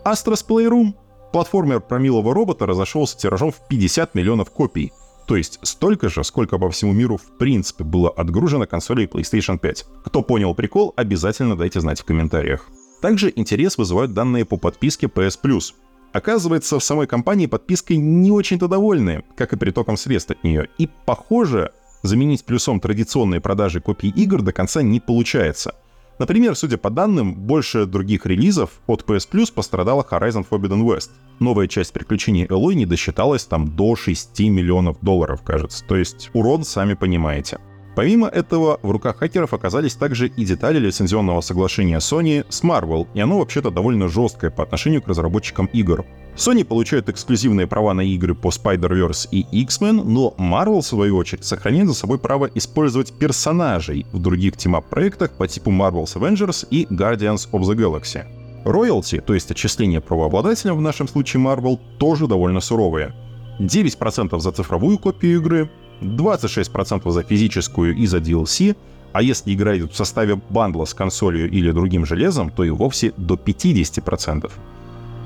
Astro's 0.05 0.45
Playroom. 0.47 0.95
Платформер 1.33 1.81
про 1.81 1.99
милого 1.99 2.35
робота 2.35 2.67
разошелся 2.67 3.17
тиражом 3.17 3.53
в 3.53 3.67
50 3.69 4.15
миллионов 4.15 4.51
копий, 4.51 4.93
то 5.27 5.37
есть 5.37 5.59
столько 5.63 6.09
же, 6.09 6.25
сколько 6.25 6.59
по 6.59 6.71
всему 6.71 6.93
миру 6.93 7.17
в 7.17 7.39
принципе 7.39 7.85
было 7.85 8.11
отгружено 8.11 8.67
консолей 8.67 9.07
PlayStation 9.07 9.59
5. 9.59 9.87
Кто 10.05 10.23
понял 10.23 10.55
прикол, 10.55 10.93
обязательно 10.97 11.57
дайте 11.57 11.81
знать 11.81 12.01
в 12.01 12.05
комментариях. 12.05 12.69
Также 13.01 13.33
интерес 13.35 13.79
вызывают 13.79 14.15
данные 14.15 14.45
по 14.45 14.57
подписке 14.57 15.07
PS 15.07 15.39
Plus. 15.43 15.75
Оказывается, 16.13 16.79
в 16.79 16.85
самой 16.85 17.07
компании 17.07 17.47
подпиской 17.47 17.97
не 17.97 18.31
очень-то 18.31 18.69
довольны, 18.69 19.25
как 19.37 19.53
и 19.53 19.57
притоком 19.57 19.97
средств 19.97 20.33
от 20.33 20.45
нее. 20.45 20.69
И, 20.79 20.89
похоже, 21.07 21.73
заменить 22.03 22.45
плюсом 22.45 22.81
традиционные 22.81 23.41
продажи 23.41 23.81
копий 23.81 24.11
игр 24.11 24.43
до 24.43 24.53
конца 24.53 24.83
не 24.83 25.01
получается. 25.01 25.75
Например, 26.19 26.55
судя 26.55 26.79
по 26.79 26.91
данным, 26.91 27.35
больше 27.35 27.87
других 27.87 28.27
релизов 28.27 28.71
от 28.87 29.03
PS 29.03 29.29
Plus 29.31 29.53
пострадала 29.53 30.07
Horizon 30.09 30.47
Forbidden 30.49 30.83
West. 30.83 31.11
Новая 31.41 31.67
часть 31.67 31.93
приключений 31.93 32.47
Элой 32.49 32.75
не 32.75 32.87
досчиталась 32.87 33.45
там 33.45 33.75
до 33.75 33.97
6 33.97 34.39
миллионов 34.41 34.99
долларов, 35.01 35.43
кажется. 35.43 35.85
То 35.87 35.97
есть 35.97 36.31
урон, 36.35 36.65
сами 36.65 36.95
понимаете. 36.95 37.59
Помимо 37.95 38.29
этого, 38.29 38.79
в 38.83 38.91
руках 38.91 39.19
хакеров 39.19 39.53
оказались 39.53 39.95
также 39.97 40.29
и 40.29 40.45
детали 40.45 40.79
лицензионного 40.79 41.43
соглашения 41.43 41.99
Sony 41.99 42.45
с 42.49 42.63
Marvel, 42.63 43.07
и 43.13 43.21
оно 43.21 43.39
вообще-то 43.39 43.71
довольно 43.71 44.09
жесткое 44.09 44.51
по 44.51 44.63
отношению 44.63 45.03
к 45.03 45.09
разработчикам 45.09 45.67
игр. 45.67 46.07
Sony 46.37 46.65
получает 46.65 47.11
эксклюзивные 47.11 47.67
права 47.67 47.93
на 47.93 48.01
игры 48.01 48.35
по 48.35 48.49
Spider-Verse 48.49 49.29
и 49.31 49.47
X-Men, 49.63 50.03
но 50.05 50.35
Marvel, 50.39 50.81
в 50.81 50.87
свою 50.87 51.17
очередь, 51.19 51.45
сохраняет 51.45 51.89
за 51.89 51.95
собой 51.95 52.19
право 52.19 52.49
использовать 52.55 53.13
персонажей 53.13 54.07
в 54.13 54.19
других 54.19 54.57
тимап-проектах 54.57 55.33
по 55.33 55.47
типу 55.47 55.71
Marvel's 55.71 56.17
Avengers 56.17 56.67
и 56.71 56.87
Guardians 56.87 57.51
of 57.53 57.63
the 57.63 57.77
Galaxy. 57.77 58.25
Роялти, 58.65 59.21
то 59.21 59.35
есть 59.35 59.51
отчисления 59.51 60.01
правообладателям, 60.01 60.79
в 60.79 60.81
нашем 60.81 61.07
случае 61.07 61.43
Marvel, 61.43 61.79
тоже 61.99 62.27
довольно 62.27 62.61
суровые. 62.61 63.13
9% 63.59 64.39
за 64.41 64.53
цифровую 64.53 64.99
копию 64.99 65.37
игры, 65.39 65.71
26% 66.01 67.11
за 67.11 67.23
физическую 67.23 67.95
и 67.95 68.07
за 68.07 68.19
DLC, 68.19 68.75
а 69.13 69.23
если 69.23 69.53
игра 69.53 69.77
идет 69.77 69.93
в 69.93 69.97
составе 69.97 70.41
бандла 70.49 70.87
с 70.87 70.95
консолью 70.95 71.51
или 71.51 71.71
другим 71.71 72.07
железом, 72.07 72.51
то 72.51 72.65
и 72.65 72.71
вовсе 72.71 73.13
до 73.19 73.35
50%. 73.35 74.51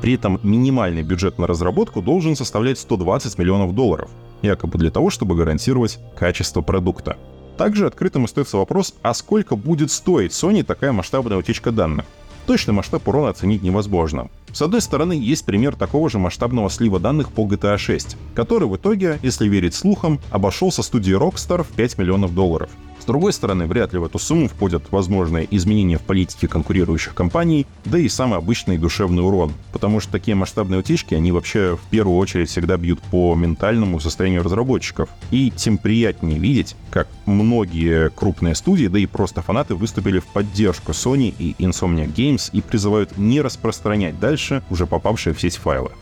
При 0.03 0.15
этом 0.15 0.39
минимальный 0.43 1.03
бюджет 1.03 1.39
на 1.39 1.47
разработку 1.47 2.03
должен 2.03 2.37
составлять 2.37 2.79
120 2.79 3.39
миллионов 3.39 3.75
долларов, 3.75 4.11
якобы 4.43 4.79
для 4.79 4.91
того, 4.91 5.11
чтобы 5.11 5.35
гарантировать 5.35 5.99
качество 6.17 6.61
продукта. 6.61 7.17
Также 7.57 7.87
открытым 7.87 8.25
остается 8.25 8.59
вопрос, 8.59 8.95
а 9.03 9.15
сколько 9.15 9.57
будет 9.57 9.91
стоить 9.91 10.33
Sony 10.33 10.63
такая 10.63 10.93
масштабная 10.93 11.39
утечка 11.39 11.73
данных? 11.73 12.05
Точный 12.47 12.75
масштаб 12.75 13.09
урона 13.09 13.31
оценить 13.31 13.63
невозможно. 13.63 14.29
С 14.53 14.63
одной 14.63 14.81
стороны, 14.81 15.15
есть 15.15 15.45
пример 15.45 15.75
такого 15.75 16.09
же 16.09 16.19
масштабного 16.19 16.71
слива 16.71 17.01
данных 17.01 17.33
по 17.33 17.45
GTA 17.45 17.77
6, 17.77 18.17
который 18.35 18.69
в 18.69 18.77
итоге, 18.77 19.19
если 19.23 19.49
верить 19.49 19.75
слухам, 19.75 20.21
обошелся 20.31 20.83
студии 20.83 21.19
Rockstar 21.19 21.65
в 21.65 21.69
5 21.69 21.99
миллионов 21.99 22.35
долларов. 22.35 22.71
С 23.07 23.13
другой 23.17 23.33
стороны, 23.33 23.67
вряд 23.67 23.93
ли 23.93 24.01
в 24.01 24.05
эту 24.05 24.19
сумму 24.19 24.49
входят 24.49 24.91
возможные 24.91 25.47
изменения 25.53 25.97
в 25.97 26.03
политике 26.03 26.49
конкурирующих 26.49 27.15
компаний, 27.15 27.65
да 27.85 28.01
и 28.01 28.09
самый 28.09 28.37
обычный 28.37 28.79
душевный 28.79 29.25
урон, 29.25 29.53
потому 29.73 30.01
что 30.01 30.11
такие 30.11 30.35
масштабные 30.35 30.81
утечки, 30.81 31.15
они 31.15 31.31
вообще 31.31 31.77
в 31.77 31.89
первую 31.89 32.17
очередь 32.19 32.49
всегда 32.49 32.77
бьют 32.77 33.01
по 33.01 33.37
ментальному 33.37 34.01
состоянию 34.01 34.43
разработчиков. 34.43 35.09
И 35.31 35.53
тем 35.53 35.79
приятнее 35.79 36.41
видеть, 36.41 36.75
как 36.91 37.07
многие 37.27 38.11
крупные 38.11 38.57
студии, 38.57 38.89
да 38.89 38.99
и 38.99 39.07
просто 39.07 39.41
фанаты 39.41 39.77
выступили 39.77 40.19
в 40.19 40.27
поддержку 40.27 40.91
Sony 40.91 41.33
и 41.39 41.55
Insomniac 41.61 42.13
Games 42.13 42.51
и 42.53 42.61
призывают 42.61 43.17
не 43.17 43.41
распространять 43.41 44.19
дальше 44.19 44.65
уже 44.69 44.85
попавшие 44.85 45.33
в 45.33 45.41
сеть 45.41 45.59
файлы 45.59 45.93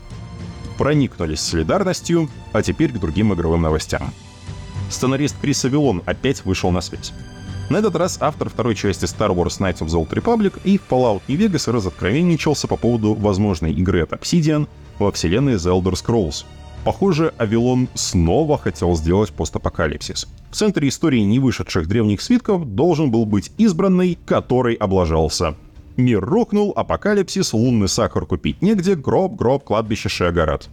проникнулись 0.79 1.39
солидарностью, 1.39 2.29
а 2.51 2.61
теперь 2.61 2.91
к 2.91 2.99
другим 2.99 3.33
игровым 3.33 3.61
новостям 3.61 4.11
сценарист 4.89 5.35
Крис 5.41 5.65
Авилон 5.65 6.01
опять 6.05 6.45
вышел 6.45 6.71
на 6.71 6.81
связь. 6.81 7.13
На 7.69 7.77
этот 7.77 7.95
раз 7.95 8.17
автор 8.21 8.49
второй 8.49 8.75
части 8.75 9.05
Star 9.05 9.33
Wars 9.35 9.59
Knights 9.59 9.79
of 9.79 9.87
the 9.87 9.99
Old 9.99 10.09
Republic 10.09 10.59
и 10.63 10.79
Fallout 10.89 11.21
New 11.27 11.37
Vegas 11.37 11.71
разоткровенничался 11.71 12.67
по 12.67 12.77
поводу 12.77 13.15
возможной 13.15 13.73
игры 13.73 14.03
от 14.03 14.11
Obsidian 14.11 14.67
во 14.99 15.11
вселенной 15.11 15.53
The 15.53 15.71
Elder 15.71 15.93
Scrolls. 15.93 16.45
Похоже, 16.83 17.33
Авилон 17.39 17.87
снова 17.95 18.59
хотел 18.59 18.95
сделать 18.95 19.31
постапокалипсис. 19.31 20.27
В 20.51 20.55
центре 20.55 20.87
истории 20.87 21.21
невышедших 21.21 21.87
древних 21.87 22.21
свитков 22.21 22.75
должен 22.75 23.09
был 23.09 23.25
быть 23.25 23.51
избранный, 23.57 24.19
который 24.27 24.75
облажался. 24.75 25.55
Мир 25.97 26.23
рухнул, 26.23 26.73
апокалипсис, 26.75 27.53
лунный 27.53 27.87
сахар 27.87 28.27
купить 28.27 28.61
негде, 28.61 28.93
гроб, 28.95 29.35
гроб, 29.35 29.63
кладбище 29.63 30.09
Шиагарат. 30.09 30.69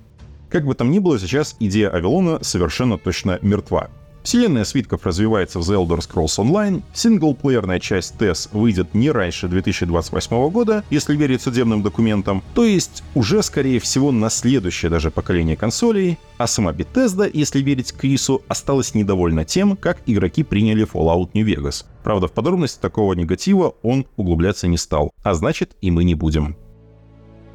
Как 0.51 0.67
бы 0.67 0.75
там 0.75 0.91
ни 0.91 0.99
было, 0.99 1.19
сейчас 1.19 1.57
идея 1.61 1.89
Авилона 1.89 2.45
совершенно 2.45 2.99
точно 2.99 3.39
мертва. 3.41 3.89
Вселенная 4.23 4.65
свитков 4.65 5.05
развивается 5.05 5.59
в 5.59 5.63
The 5.63 5.85
Elder 5.85 5.99
Scrolls 5.99 6.39
Online, 6.39 6.83
синглплеерная 6.95 7.81
часть 7.81 8.15
TES 8.17 8.51
выйдет 8.53 8.95
не 8.95 9.11
раньше 9.11 9.49
2028 9.49 10.51
года, 10.51 10.85
если 10.91 11.17
верить 11.17 11.43
судебным 11.43 11.83
документам, 11.83 12.43
то 12.55 12.65
есть 12.65 13.03
уже, 13.15 13.43
скорее 13.43 13.81
всего, 13.81 14.13
на 14.13 14.31
следующее 14.31 14.91
даже 14.91 15.11
поколение 15.11 15.57
консолей, 15.57 16.19
а 16.39 16.47
сама 16.47 16.73
Bethesda, 16.73 17.29
если 17.33 17.61
верить 17.61 17.93
Крису, 17.93 18.43
осталась 18.47 18.95
недовольна 18.95 19.45
тем, 19.45 19.77
как 19.77 19.99
игроки 20.07 20.45
приняли 20.45 20.87
Fallout 20.87 21.31
New 21.35 21.45
Vegas. 21.45 21.85
Правда, 22.05 22.29
в 22.29 22.33
подробности 22.33 22.81
такого 22.81 23.15
негатива 23.15 23.75
он 23.83 24.07
углубляться 24.17 24.69
не 24.69 24.77
стал, 24.77 25.13
а 25.23 25.35
значит 25.35 25.77
и 25.81 25.91
мы 25.91 26.05
не 26.05 26.15
будем. 26.15 26.57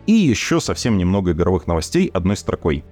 И 0.06 0.14
еще 0.14 0.60
совсем 0.60 0.98
немного 0.98 1.32
игровых 1.32 1.68
новостей 1.68 2.10
одной 2.14 2.38
строкой. 2.38 2.84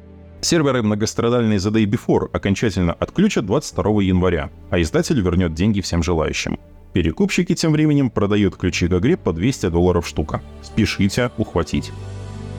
Серверы 0.41 0.83
многострадальной 0.83 1.57
The 1.57 1.71
Day 1.71 1.85
Before 1.85 2.29
окончательно 2.31 2.93
отключат 2.93 3.45
22 3.45 4.03
января, 4.03 4.51
а 4.69 4.79
издатель 4.81 5.19
вернет 5.19 5.53
деньги 5.53 5.81
всем 5.81 6.03
желающим. 6.03 6.59
Перекупщики 6.93 7.55
тем 7.55 7.71
временем 7.71 8.09
продают 8.09 8.55
ключи 8.55 8.87
к 8.87 8.93
игре 8.93 9.17
по 9.17 9.33
200 9.33 9.69
долларов 9.69 10.07
штука. 10.07 10.41
Спешите 10.61 11.31
ухватить. 11.37 11.91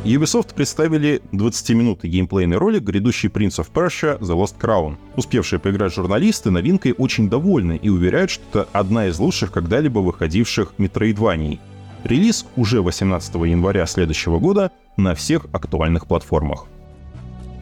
Ubisoft 0.04 0.54
представили 0.54 1.20
20-минутный 1.32 2.10
геймплейный 2.10 2.58
ролик 2.58 2.82
грядущий 2.82 3.28
Prince 3.28 3.58
of 3.58 3.72
Persia 3.72 4.18
The 4.20 4.36
Lost 4.36 4.54
Crown. 4.60 4.96
Успевшие 5.16 5.58
поиграть 5.58 5.94
журналисты 5.94 6.50
новинкой 6.50 6.94
очень 6.96 7.28
довольны 7.28 7.78
и 7.82 7.88
уверяют, 7.88 8.30
что 8.30 8.42
это 8.50 8.68
одна 8.72 9.08
из 9.08 9.18
лучших 9.18 9.50
когда-либо 9.50 9.98
выходивших 10.00 10.74
метроидваний. 10.78 11.58
Релиз 12.04 12.46
уже 12.54 12.82
18 12.82 13.34
января 13.34 13.84
следующего 13.86 14.38
года 14.38 14.70
на 14.96 15.16
всех 15.16 15.46
актуальных 15.52 16.06
платформах. 16.06 16.66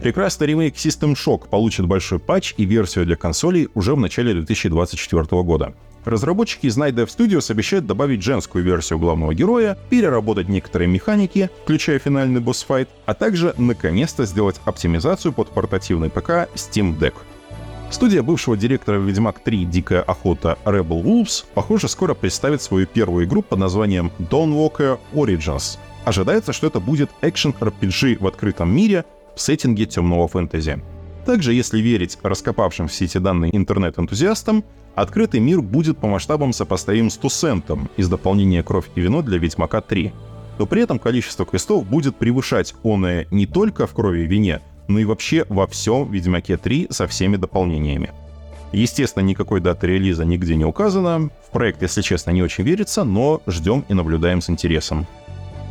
Прекрасный 0.05 0.45
ремейк 0.45 0.75
System 0.75 1.15
Shock 1.15 1.49
получит 1.49 1.87
большой 1.87 2.19
патч 2.19 2.53
и 2.57 2.65
версию 2.65 3.07
для 3.07 3.15
консолей 3.15 3.69
уже 3.73 3.95
в 3.95 3.99
начале 3.99 4.35
2024 4.35 5.41
года. 5.41 5.73
Разработчики 6.03 6.67
из 6.67 6.77
Night 6.77 6.91
Dev 6.91 7.07
Studios 7.07 7.49
обещают 7.49 7.87
добавить 7.87 8.21
женскую 8.21 8.63
версию 8.63 8.99
главного 8.99 9.33
героя, 9.33 9.75
переработать 9.89 10.47
некоторые 10.47 10.87
механики, 10.87 11.49
включая 11.63 11.97
финальный 11.97 12.39
босс-файт, 12.39 12.87
а 13.07 13.15
также 13.15 13.55
наконец-то 13.57 14.25
сделать 14.25 14.61
оптимизацию 14.65 15.33
под 15.33 15.49
портативный 15.49 16.11
ПК 16.11 16.47
Steam 16.53 16.95
Deck. 16.99 17.15
Студия 17.89 18.21
бывшего 18.21 18.55
директора 18.55 18.99
Ведьмак 18.99 19.39
3 19.39 19.65
Дикая 19.65 20.03
охота 20.03 20.59
Rebel 20.65 21.01
Wolves, 21.01 21.45
похоже, 21.55 21.87
скоро 21.87 22.13
представит 22.13 22.61
свою 22.61 22.85
первую 22.85 23.25
игру 23.25 23.41
под 23.41 23.57
названием 23.57 24.11
Dawnwalker 24.19 24.99
Origins. 25.15 25.79
Ожидается, 26.03 26.53
что 26.53 26.67
это 26.67 26.79
будет 26.79 27.09
экшен-RPG 27.23 28.19
в 28.19 28.27
открытом 28.27 28.71
мире 28.71 29.03
в 29.35 29.41
сеттинге 29.41 29.85
темного 29.85 30.27
фэнтези. 30.27 30.81
Также, 31.25 31.53
если 31.53 31.79
верить 31.79 32.17
раскопавшим 32.21 32.87
в 32.87 32.93
сети 32.93 33.17
данные 33.17 33.55
интернет-энтузиастам, 33.55 34.63
открытый 34.93 35.39
мир 35.39 35.61
будет 35.61 35.97
по 35.97 36.07
масштабам 36.07 36.53
сопоставим 36.53 37.09
с 37.09 37.17
Тусентом 37.17 37.89
из 37.97 38.07
дополнения 38.09 38.61
«Кровь 38.63 38.89
и 38.95 39.01
вино» 39.01 39.21
для 39.21 39.39
Ведьмака 39.39 39.81
3. 39.81 40.13
Но 40.59 40.65
при 40.65 40.83
этом 40.83 40.99
количество 40.99 41.45
квестов 41.45 41.85
будет 41.85 42.15
превышать 42.15 42.75
оное 42.83 43.27
не 43.31 43.45
только 43.45 43.87
в 43.87 43.93
«Крови 43.93 44.21
и 44.21 44.27
вине», 44.27 44.61
но 44.87 44.99
и 44.99 45.05
вообще 45.05 45.45
во 45.49 45.65
всем 45.65 46.11
Ведьмаке 46.11 46.57
3 46.57 46.87
со 46.91 47.07
всеми 47.07 47.37
дополнениями. 47.37 48.11
Естественно, 48.71 49.23
никакой 49.23 49.61
даты 49.61 49.87
релиза 49.87 50.25
нигде 50.25 50.55
не 50.55 50.65
указано. 50.65 51.29
В 51.47 51.51
проект, 51.51 51.81
если 51.81 52.01
честно, 52.01 52.31
не 52.31 52.43
очень 52.43 52.63
верится, 52.63 53.03
но 53.03 53.41
ждем 53.47 53.85
и 53.87 53.93
наблюдаем 53.93 54.41
с 54.41 54.49
интересом. 54.49 55.07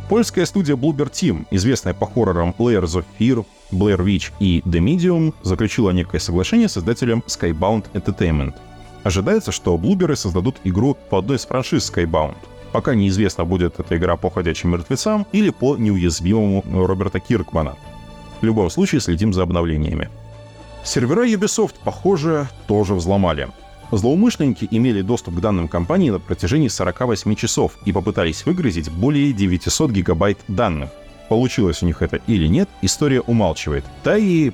Польская 0.07 0.45
студия 0.45 0.75
Bloober 0.75 1.09
Team, 1.09 1.47
известная 1.49 1.95
по 1.95 2.05
хоррорам 2.05 2.53
Layers 2.59 2.95
of 2.95 3.05
Fear, 3.19 3.43
Blair 3.71 3.97
Witch 3.97 4.31
и 4.39 4.61
The 4.61 4.79
Medium, 4.79 5.33
заключила 5.41 5.89
некое 5.89 6.19
соглашение 6.19 6.69
с 6.69 6.77
издателем 6.77 7.23
Skybound 7.25 7.85
Entertainment. 7.93 8.53
Ожидается, 9.03 9.51
что 9.51 9.75
блуберы 9.79 10.15
создадут 10.15 10.57
игру 10.63 10.95
по 11.09 11.17
одной 11.17 11.37
из 11.37 11.45
франшиз 11.47 11.91
Skybound. 11.91 12.35
Пока 12.71 12.93
неизвестно, 12.93 13.45
будет 13.45 13.79
эта 13.79 13.97
игра 13.97 14.15
по 14.15 14.29
ходячим 14.29 14.71
мертвецам 14.71 15.25
или 15.31 15.49
по 15.49 15.75
неуязвимому 15.75 16.63
Роберта 16.71 17.19
Киркмана. 17.19 17.75
В 18.41 18.45
любом 18.45 18.69
случае 18.69 19.01
следим 19.01 19.33
за 19.33 19.41
обновлениями. 19.41 20.09
Сервера 20.83 21.25
Ubisoft, 21.25 21.75
похоже, 21.83 22.47
тоже 22.67 22.93
взломали. 22.93 23.47
Злоумышленники 23.95 24.67
имели 24.69 25.01
доступ 25.01 25.35
к 25.35 25.39
данным 25.39 25.69
компании 25.69 26.09
на 26.09 26.19
протяжении 26.19 26.67
48 26.67 27.33
часов 27.35 27.77
и 27.85 27.93
попытались 27.93 28.45
выгрузить 28.45 28.91
более 28.91 29.31
900 29.31 29.91
гигабайт 29.91 30.37
данных. 30.49 30.89
Получилось 31.29 31.81
у 31.81 31.85
них 31.85 32.01
это 32.01 32.17
или 32.27 32.47
нет, 32.47 32.67
история 32.81 33.21
умалчивает. 33.21 33.85
Да 34.03 34.17
и... 34.17 34.51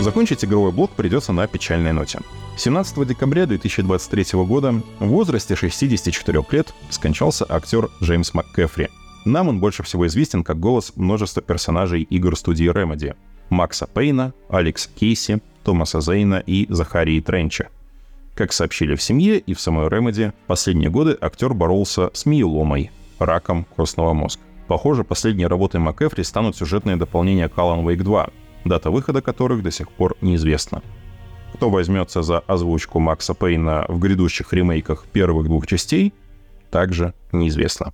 Закончить 0.00 0.44
игровой 0.44 0.70
блок 0.70 0.92
придется 0.92 1.32
на 1.32 1.48
печальной 1.48 1.92
ноте. 1.92 2.20
17 2.58 3.08
декабря 3.08 3.46
2023 3.46 4.44
года 4.44 4.80
в 5.00 5.06
возрасте 5.06 5.56
64 5.56 6.44
лет 6.52 6.72
скончался 6.90 7.44
актер 7.48 7.90
Джеймс 8.02 8.32
МакКефри. 8.34 8.88
Нам 9.24 9.48
он 9.48 9.58
больше 9.58 9.82
всего 9.82 10.06
известен 10.06 10.44
как 10.44 10.60
голос 10.60 10.92
множества 10.94 11.42
персонажей 11.42 12.02
игр 12.02 12.36
студии 12.36 12.70
Remedy. 12.70 13.16
Макса 13.50 13.86
Пейна, 13.86 14.32
Алекс 14.48 14.86
Кейси, 14.86 15.40
Томаса 15.64 16.00
Зейна 16.00 16.42
и 16.46 16.66
Захарии 16.68 17.20
Тренча. 17.20 17.68
Как 18.34 18.52
сообщили 18.52 18.94
в 18.94 19.02
семье 19.02 19.38
и 19.38 19.54
в 19.54 19.60
самой 19.60 19.88
Ремеди, 19.88 20.32
последние 20.46 20.90
годы 20.90 21.16
актер 21.20 21.54
боролся 21.54 22.10
с 22.12 22.26
миеломой, 22.26 22.90
раком 23.18 23.64
костного 23.64 24.12
мозга. 24.12 24.42
Похоже, 24.66 25.04
последней 25.04 25.46
работой 25.46 25.80
МакЭфри 25.80 26.22
станут 26.22 26.56
сюжетные 26.56 26.96
дополнения 26.96 27.48
к 27.48 27.56
Alan 27.56 27.84
Wake 27.84 28.02
2, 28.02 28.30
дата 28.64 28.90
выхода 28.90 29.22
которых 29.22 29.62
до 29.62 29.70
сих 29.70 29.90
пор 29.90 30.16
неизвестна. 30.20 30.82
Кто 31.54 31.70
возьмется 31.70 32.22
за 32.22 32.40
озвучку 32.40 32.98
Макса 32.98 33.34
Пейна 33.34 33.84
в 33.88 33.98
грядущих 33.98 34.52
ремейках 34.52 35.06
первых 35.12 35.46
двух 35.46 35.66
частей, 35.66 36.12
также 36.70 37.14
неизвестно. 37.30 37.92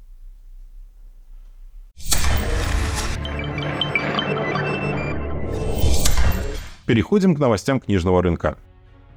Переходим 6.91 7.37
к 7.37 7.39
новостям 7.39 7.79
книжного 7.79 8.21
рынка. 8.21 8.59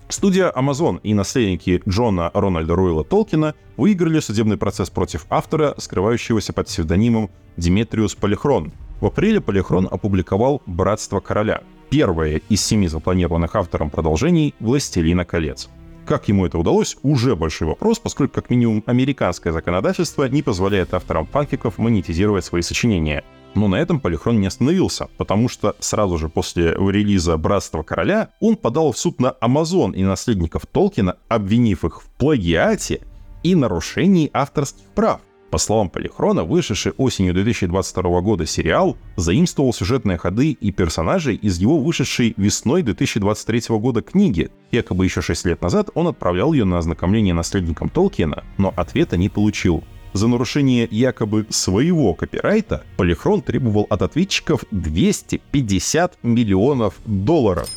Студия 0.07 0.51
Amazon 0.55 0.99
и 1.01 1.15
наследники 1.15 1.81
Джона 1.89 2.29
Рональда 2.31 2.75
Руэлла 2.75 3.03
Толкина 3.03 3.55
выиграли 3.77 4.19
судебный 4.19 4.57
процесс 4.57 4.91
против 4.91 5.25
автора, 5.31 5.73
скрывающегося 5.79 6.53
под 6.53 6.67
псевдонимом 6.67 7.31
Диметриус 7.57 8.13
Полихрон. 8.13 8.71
В 9.01 9.07
апреле 9.07 9.41
Полихрон 9.41 9.88
опубликовал 9.89 10.62
«Братство 10.67 11.19
короля», 11.19 11.63
первое 11.89 12.41
из 12.47 12.63
семи 12.63 12.88
запланированных 12.88 13.55
автором 13.55 13.89
продолжений 13.89 14.53
«Властелина 14.59 15.25
колец». 15.25 15.67
Как 16.05 16.27
ему 16.27 16.45
это 16.45 16.59
удалось, 16.59 16.97
уже 17.01 17.36
большой 17.36 17.69
вопрос, 17.69 17.97
поскольку 17.97 18.36
как 18.36 18.51
минимум 18.51 18.83
американское 18.86 19.51
законодательство 19.51 20.25
не 20.25 20.43
позволяет 20.43 20.93
авторам 20.93 21.25
фанфиков 21.25 21.79
монетизировать 21.79 22.45
свои 22.45 22.62
сочинения. 22.62 23.23
Но 23.56 23.68
на 23.68 23.76
этом 23.76 24.00
Полихрон 24.00 24.39
не 24.39 24.48
остановился, 24.48 25.10
потому 25.18 25.48
что 25.48 25.76
сразу 25.80 26.18
же 26.18 26.30
после 26.30 26.72
релиза 26.72 27.38
«Братства 27.38 27.84
короля» 27.84 28.30
он 28.39 28.56
подал 28.56 28.92
в 28.92 28.98
суд 28.98 29.20
на 29.20 29.36
Amazon 29.42 29.94
и 29.96 30.04
наследников 30.04 30.66
Толкина, 30.66 31.18
обвинив 31.28 31.86
их 31.86 32.02
в 32.02 32.10
плагиате 32.18 33.02
и 33.44 33.56
нарушении 33.56 34.30
авторских 34.34 34.86
прав. 34.96 35.22
По 35.54 35.60
словам 35.60 35.92
Полихрона, 35.92 36.44
вышедший 36.44 36.94
осенью 36.98 37.36
2022 37.36 38.22
года 38.22 38.44
сериал 38.48 38.98
заимствовал 39.18 39.72
сюжетные 39.72 40.18
ходы 40.18 40.50
и 40.50 40.72
персонажей 40.72 41.36
из 41.36 41.60
его 41.60 41.78
вышедшей 41.78 42.34
весной 42.38 42.82
2023 42.82 43.78
года 43.78 44.02
книги. 44.02 44.50
Якобы 44.72 45.06
еще 45.06 45.22
6 45.22 45.46
лет 45.46 45.62
назад 45.62 45.92
он 45.94 46.08
отправлял 46.08 46.54
ее 46.54 46.66
на 46.66 46.80
ознакомление 46.80 47.36
наследникам 47.36 47.89
Толкина, 47.89 48.44
но 48.58 48.74
ответа 48.76 49.16
не 49.16 49.30
получил. 49.30 49.84
За 50.13 50.28
нарушение 50.28 50.88
якобы 50.91 51.47
своего 51.49 52.13
копирайта 52.13 52.84
Полихрон 52.97 53.41
требовал 53.41 53.88
от 53.89 54.04
ответчиков 54.04 54.63
250 54.69 56.19
миллионов 56.21 56.95
долларов. 57.06 57.67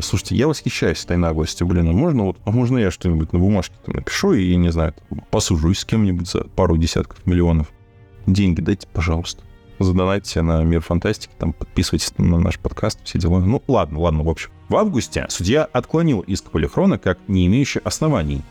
Слушайте, 0.00 0.34
я 0.34 0.48
восхищаюсь 0.48 1.04
этой 1.04 1.16
наглостью, 1.16 1.66
блин, 1.66 1.88
а 1.88 1.92
можно 1.92 2.24
вот, 2.24 2.36
а 2.44 2.50
можно 2.50 2.78
я 2.78 2.90
что-нибудь 2.90 3.32
на 3.32 3.38
бумажке 3.38 3.76
там 3.84 3.94
напишу 3.94 4.34
и, 4.34 4.54
не 4.56 4.70
знаю, 4.70 4.92
посужусь 5.30 5.78
с 5.78 5.84
кем-нибудь 5.84 6.28
за 6.28 6.44
пару 6.44 6.76
десятков 6.76 7.24
миллионов. 7.26 7.72
Деньги 8.26 8.60
дайте, 8.60 8.86
пожалуйста. 8.92 9.42
Задонайте 9.78 10.42
на 10.42 10.62
Мир 10.64 10.80
Фантастики, 10.82 11.32
там 11.38 11.52
подписывайтесь 11.52 12.12
на 12.18 12.38
наш 12.38 12.58
подкаст, 12.58 13.00
все 13.04 13.18
дела. 13.18 13.40
Ну, 13.40 13.62
ладно, 13.68 14.00
ладно, 14.00 14.22
в 14.22 14.28
общем. 14.28 14.50
В 14.68 14.76
августе 14.76 15.26
судья 15.28 15.64
отклонил 15.64 16.20
иск 16.20 16.50
Полихрона 16.50 16.98
как 16.98 17.18
не 17.26 17.46
имеющий 17.46 17.80
оснований. 17.84 18.42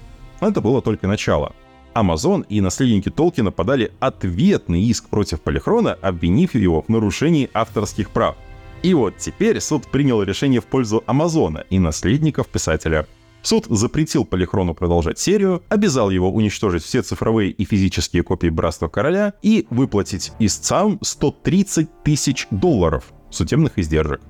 Но 0.42 0.48
это 0.48 0.62
было 0.62 0.82
только 0.82 1.08
начало. 1.08 1.54
Amazon 1.96 2.46
и 2.50 2.62
наследники 2.62 3.10
Толкина 3.10 3.52
подали 3.52 3.92
ответный 4.00 4.82
иск 4.84 5.10
против 5.10 5.42
Полихрона, 5.42 5.94
обвинив 5.94 6.56
его 6.56 6.82
в 6.82 6.90
нарушении 6.90 7.50
авторских 7.54 8.10
прав. 8.10 8.36
И 8.82 8.94
вот 8.94 9.18
теперь 9.18 9.60
суд 9.62 9.88
принял 9.88 10.22
решение 10.24 10.60
в 10.60 10.66
пользу 10.66 11.04
Амазона 11.06 11.66
и 11.70 11.80
наследников 11.80 12.48
писателя. 12.48 13.08
Суд 13.42 13.66
запретил 13.70 14.24
Полихрону 14.24 14.74
продолжать 14.74 15.20
серию, 15.20 15.64
обязал 15.70 16.10
его 16.10 16.32
уничтожить 16.32 16.84
все 16.84 17.02
цифровые 17.02 17.52
и 17.52 17.66
физические 17.66 18.24
копии 18.24 18.48
Братства 18.48 18.88
Короля 18.88 19.34
и 19.42 19.68
выплатить 19.70 20.32
истцам 20.40 20.98
130 21.02 22.04
тысяч 22.04 22.48
долларов 22.52 23.14
судебных 23.30 23.78
издержек. 23.78 24.22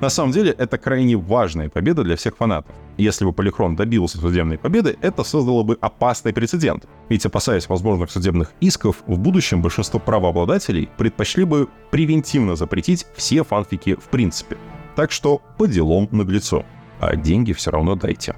На 0.00 0.08
самом 0.08 0.32
деле, 0.32 0.50
это 0.50 0.78
крайне 0.78 1.16
важная 1.16 1.68
победа 1.68 2.04
для 2.04 2.16
всех 2.16 2.36
фанатов. 2.36 2.74
Если 2.96 3.24
бы 3.24 3.32
Полихрон 3.32 3.74
добился 3.74 4.18
судебной 4.18 4.58
победы, 4.58 4.96
это 5.00 5.24
создало 5.24 5.64
бы 5.64 5.76
опасный 5.80 6.32
прецедент. 6.32 6.86
Ведь 7.08 7.26
опасаясь 7.26 7.68
возможных 7.68 8.10
судебных 8.10 8.52
исков, 8.60 9.02
в 9.06 9.18
будущем 9.18 9.62
большинство 9.62 9.98
правообладателей 9.98 10.88
предпочли 10.96 11.44
бы 11.44 11.68
превентивно 11.90 12.54
запретить 12.54 13.06
все 13.16 13.42
фанфики 13.42 13.96
в 13.96 14.08
принципе. 14.08 14.56
Так 14.94 15.10
что 15.10 15.42
по 15.58 15.66
делам 15.66 16.08
наглецу. 16.12 16.64
А 17.00 17.16
деньги 17.16 17.52
все 17.52 17.72
равно 17.72 17.96
дайте. 17.96 18.36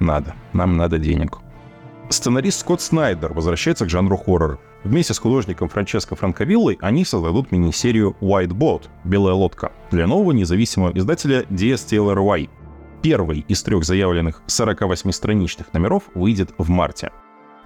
Надо. 0.00 0.34
Нам 0.52 0.76
надо 0.76 0.98
денег. 0.98 1.38
Сценарист 2.08 2.60
Скотт 2.60 2.80
Снайдер 2.80 3.34
возвращается 3.34 3.84
к 3.84 3.90
жанру 3.90 4.16
хоррор. 4.16 4.58
Вместе 4.84 5.12
с 5.12 5.18
художником 5.18 5.68
Франческо 5.68 6.16
Франковиллой 6.16 6.78
они 6.80 7.04
создадут 7.04 7.52
мини-серию 7.52 8.16
White 8.20 8.52
Boat— 8.52 8.84
«Белая 9.04 9.34
лодка» 9.34 9.72
для 9.90 10.06
нового 10.06 10.32
независимого 10.32 10.96
издателя 10.96 11.42
DSTLRY. 11.50 12.48
Первый 13.02 13.44
из 13.46 13.62
трех 13.62 13.84
заявленных 13.84 14.42
48-страничных 14.48 15.72
номеров 15.72 16.04
выйдет 16.14 16.52
в 16.58 16.68
марте. 16.68 17.12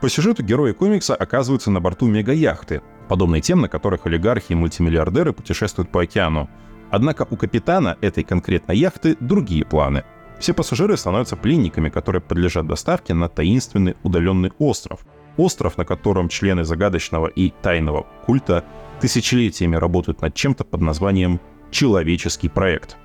По 0.01 0.09
сюжету 0.09 0.43
герои 0.43 0.73
комикса 0.73 1.15
оказываются 1.15 1.71
на 1.71 1.81
борту 1.81 2.07
мега-яхты, 2.07 2.83
подобной 3.09 3.41
тем, 3.41 3.61
на 3.63 3.69
которых 3.69 4.05
олигархи 4.07 4.53
и 4.53 4.55
мультимиллиардеры 4.55 5.33
путешествуют 5.33 5.91
по 5.91 6.03
океану. 6.03 6.51
Однако 6.91 7.27
у 7.31 7.37
капитана 7.37 7.97
этой 8.03 8.25
конкретной 8.25 8.77
яхты 8.77 9.17
другие 9.21 9.65
планы. 9.65 10.05
Все 10.39 10.53
пассажиры 10.53 10.97
становятся 10.97 11.37
пленниками, 11.37 11.89
которые 11.89 12.21
подлежат 12.21 12.67
доставке 12.67 13.15
на 13.15 13.29
таинственный 13.29 13.97
удаленный 14.03 14.53
остров. 14.59 15.07
Остров, 15.37 15.79
на 15.79 15.87
котором 15.87 16.29
члены 16.29 16.65
загадочного 16.65 17.29
и 17.29 17.51
тайного 17.63 18.07
культа 18.27 18.65
тысячелетиями 19.01 19.77
работают 19.77 20.21
над 20.21 20.35
чем-то 20.35 20.65
под 20.65 20.81
названием 20.83 21.41
«Человеческий 21.71 22.49
проект». 22.49 22.99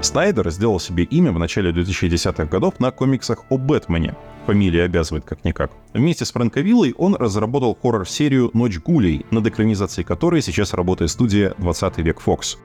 Снайдер 0.00 0.48
сделал 0.50 0.78
себе 0.78 1.02
имя 1.04 1.32
в 1.32 1.38
начале 1.38 1.72
2010-х 1.72 2.44
годов 2.44 2.78
на 2.78 2.92
комиксах 2.92 3.44
о 3.50 3.58
Бэтмене. 3.58 4.14
Фамилия 4.46 4.84
обязывает 4.84 5.24
как-никак. 5.24 5.72
Вместе 5.92 6.24
с 6.24 6.30
Франковиллой 6.30 6.94
он 6.96 7.16
разработал 7.16 7.76
хоррор-серию 7.80 8.50
«Ночь 8.54 8.78
гулей», 8.78 9.26
над 9.32 9.46
экранизацией 9.48 10.06
которой 10.06 10.40
сейчас 10.40 10.72
работает 10.72 11.10
студия 11.10 11.52
«20 11.58 12.00
век 12.02 12.20
Фокс». 12.20 12.58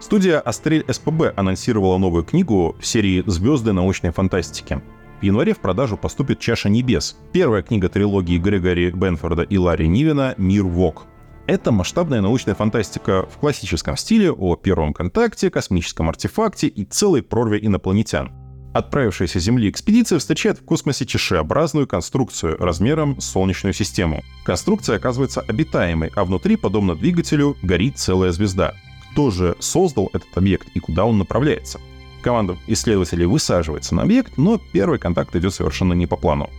Студия 0.00 0.38
«Астрель 0.38 0.84
СПБ» 0.86 1.32
анонсировала 1.34 1.96
новую 1.96 2.24
книгу 2.24 2.76
в 2.78 2.86
серии 2.86 3.24
«Звезды 3.26 3.72
научной 3.72 4.10
фантастики». 4.10 4.82
В 5.20 5.24
январе 5.24 5.54
в 5.54 5.60
продажу 5.60 5.96
поступит 5.96 6.40
«Чаша 6.40 6.68
небес», 6.68 7.16
первая 7.32 7.62
книга 7.62 7.88
трилогии 7.88 8.36
Грегори 8.36 8.90
Бенфорда 8.90 9.42
и 9.42 9.56
Ларри 9.56 9.88
Нивена 9.88 10.34
«Мир 10.36 10.64
Вок». 10.64 11.06
Это 11.46 11.70
масштабная 11.70 12.20
научная 12.20 12.56
фантастика 12.56 13.24
в 13.30 13.38
классическом 13.38 13.96
стиле 13.96 14.32
о 14.32 14.56
первом 14.56 14.92
контакте, 14.92 15.48
космическом 15.48 16.08
артефакте 16.08 16.66
и 16.66 16.84
целой 16.84 17.22
прорве 17.22 17.64
инопланетян. 17.64 18.32
Отправившаяся 18.74 19.38
с 19.38 19.44
Земли 19.44 19.70
экспедиция 19.70 20.18
встречает 20.18 20.58
в 20.58 20.64
космосе 20.64 21.06
чешеобразную 21.06 21.86
конструкцию 21.86 22.58
размером 22.58 23.20
с 23.20 23.26
Солнечную 23.26 23.74
систему. 23.74 24.24
Конструкция 24.44 24.96
оказывается 24.96 25.40
обитаемой, 25.40 26.10
а 26.16 26.24
внутри, 26.24 26.56
подобно 26.56 26.96
двигателю, 26.96 27.56
горит 27.62 27.96
целая 27.96 28.32
звезда. 28.32 28.74
Кто 29.12 29.30
же 29.30 29.54
создал 29.60 30.10
этот 30.12 30.36
объект 30.36 30.66
и 30.74 30.80
куда 30.80 31.04
он 31.04 31.16
направляется? 31.16 31.80
Команда 32.22 32.56
исследователей 32.66 33.24
высаживается 33.24 33.94
на 33.94 34.02
объект, 34.02 34.36
но 34.36 34.60
первый 34.72 34.98
контакт 34.98 35.34
идет 35.36 35.54
совершенно 35.54 35.92
не 35.92 36.08
по 36.08 36.16
плану. 36.16 36.50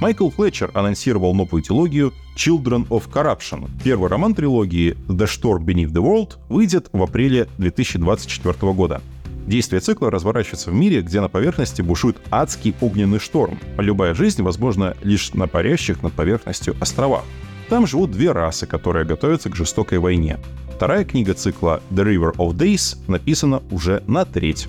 Майкл 0.00 0.30
Флетчер 0.30 0.70
анонсировал 0.74 1.34
новую 1.34 1.62
трилогию 1.62 2.12
Children 2.36 2.88
of 2.88 3.10
Corruption. 3.10 3.70
Первый 3.84 4.08
роман 4.08 4.34
трилогии 4.34 4.96
The 5.08 5.26
Storm 5.26 5.64
Beneath 5.64 5.92
the 5.92 6.02
World 6.02 6.38
выйдет 6.48 6.88
в 6.92 7.02
апреле 7.02 7.48
2024 7.58 8.72
года. 8.72 9.00
Действие 9.46 9.80
цикла 9.80 10.10
разворачивается 10.10 10.70
в 10.70 10.74
мире, 10.74 11.02
где 11.02 11.20
на 11.20 11.28
поверхности 11.28 11.82
бушует 11.82 12.16
адский 12.30 12.74
огненный 12.80 13.18
шторм. 13.18 13.58
Любая 13.76 14.14
жизнь 14.14 14.42
возможна 14.42 14.96
лишь 15.02 15.34
на 15.34 15.48
парящих 15.48 16.02
над 16.02 16.12
поверхностью 16.12 16.76
островах. 16.80 17.24
Там 17.68 17.86
живут 17.86 18.12
две 18.12 18.32
расы, 18.32 18.66
которые 18.66 19.04
готовятся 19.04 19.50
к 19.50 19.56
жестокой 19.56 19.98
войне. 19.98 20.38
Вторая 20.76 21.04
книга 21.04 21.34
цикла 21.34 21.80
The 21.90 22.04
River 22.04 22.36
of 22.36 22.54
Days 22.54 22.98
написана 23.08 23.62
уже 23.70 24.02
на 24.06 24.24
треть. 24.24 24.68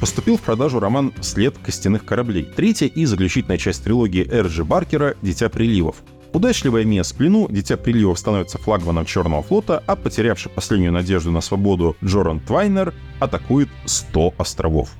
Поступил 0.00 0.36
в 0.36 0.42
продажу 0.42 0.78
роман 0.78 1.12
«След 1.20 1.58
костяных 1.58 2.04
кораблей», 2.04 2.44
третья 2.44 2.86
и 2.86 3.04
заключительная 3.04 3.58
часть 3.58 3.82
трилогии 3.82 4.28
Эрджи 4.30 4.62
Баркера 4.62 5.16
«Дитя 5.22 5.48
приливов». 5.48 5.96
Удачливая 6.32 6.84
Мия 6.84 7.02
в 7.02 7.12
плену, 7.14 7.48
Дитя 7.50 7.76
приливов 7.76 8.18
становится 8.18 8.58
флагманом 8.58 9.06
Черного 9.06 9.42
флота, 9.42 9.82
а 9.86 9.96
потерявший 9.96 10.52
последнюю 10.52 10.92
надежду 10.92 11.32
на 11.32 11.40
свободу 11.40 11.96
Джоран 12.04 12.38
Твайнер 12.38 12.94
атакует 13.18 13.68
100 13.86 14.34
островов. 14.38 14.90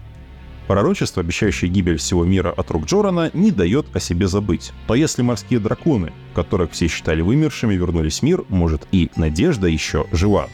Пророчество, 0.67 1.23
обещающее 1.23 1.71
гибель 1.71 1.99
всего 1.99 2.25
мира 2.25 2.51
от 2.51 2.71
рук 2.73 2.87
Джорана, 2.87 3.31
не 3.35 3.53
дает 3.53 3.87
о 3.95 4.01
себе 4.01 4.27
забыть. 4.27 4.73
Но 4.89 4.97
если 4.97 5.23
морские 5.23 5.61
драконы, 5.61 6.13
которых 6.35 6.73
все 6.73 6.89
считали 6.89 7.23
вымершими, 7.23 7.75
вернулись 7.75 8.19
в 8.19 8.23
мир, 8.25 8.45
может 8.49 8.89
и 8.91 9.11
надежда 9.15 9.69
еще 9.69 10.07
жива. 10.11 10.49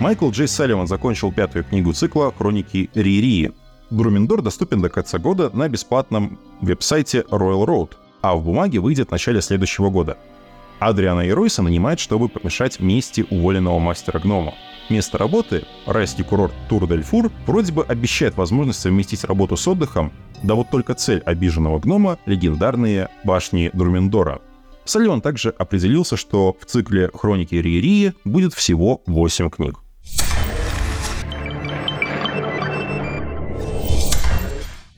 Майкл 0.00 0.30
Джей 0.30 0.46
Салливан 0.46 0.86
закончил 0.86 1.32
пятую 1.32 1.64
книгу 1.64 1.92
цикла 1.92 2.32
«Хроники 2.32 2.88
Ририи». 2.94 3.52
Груминдор 3.90 4.42
доступен 4.42 4.80
до 4.80 4.88
конца 4.88 5.18
года 5.18 5.50
на 5.52 5.68
бесплатном 5.68 6.38
веб-сайте 6.60 7.24
Royal 7.28 7.66
Road, 7.66 7.90
а 8.22 8.36
в 8.36 8.44
бумаге 8.44 8.78
выйдет 8.78 9.08
в 9.08 9.10
начале 9.10 9.42
следующего 9.42 9.90
года. 9.90 10.16
Адриана 10.78 11.22
и 11.22 11.30
Ройса 11.30 11.62
нанимает, 11.62 11.98
чтобы 11.98 12.28
помешать 12.28 12.78
мести 12.78 13.26
уволенного 13.28 13.80
мастера 13.80 14.20
гнома. 14.20 14.54
Место 14.88 15.18
работы, 15.18 15.64
райский 15.84 16.22
курорт 16.22 16.52
Тур-дель-Фур, 16.68 17.32
вроде 17.46 17.72
бы 17.72 17.82
обещает 17.82 18.36
возможность 18.36 18.80
совместить 18.80 19.24
работу 19.24 19.56
с 19.56 19.66
отдыхом, 19.66 20.12
да 20.44 20.54
вот 20.54 20.70
только 20.70 20.94
цель 20.94 21.22
обиженного 21.26 21.80
гнома— 21.80 22.20
легендарные 22.24 23.08
башни 23.24 23.70
Друмендора. 23.72 24.40
Салливан 24.84 25.20
также 25.20 25.50
определился, 25.50 26.16
что 26.16 26.56
в 26.60 26.66
цикле 26.66 27.10
«Хроники 27.12 27.56
Ририи» 27.56 28.14
будет 28.24 28.54
всего 28.54 29.02
8 29.06 29.50
книг. 29.50 29.80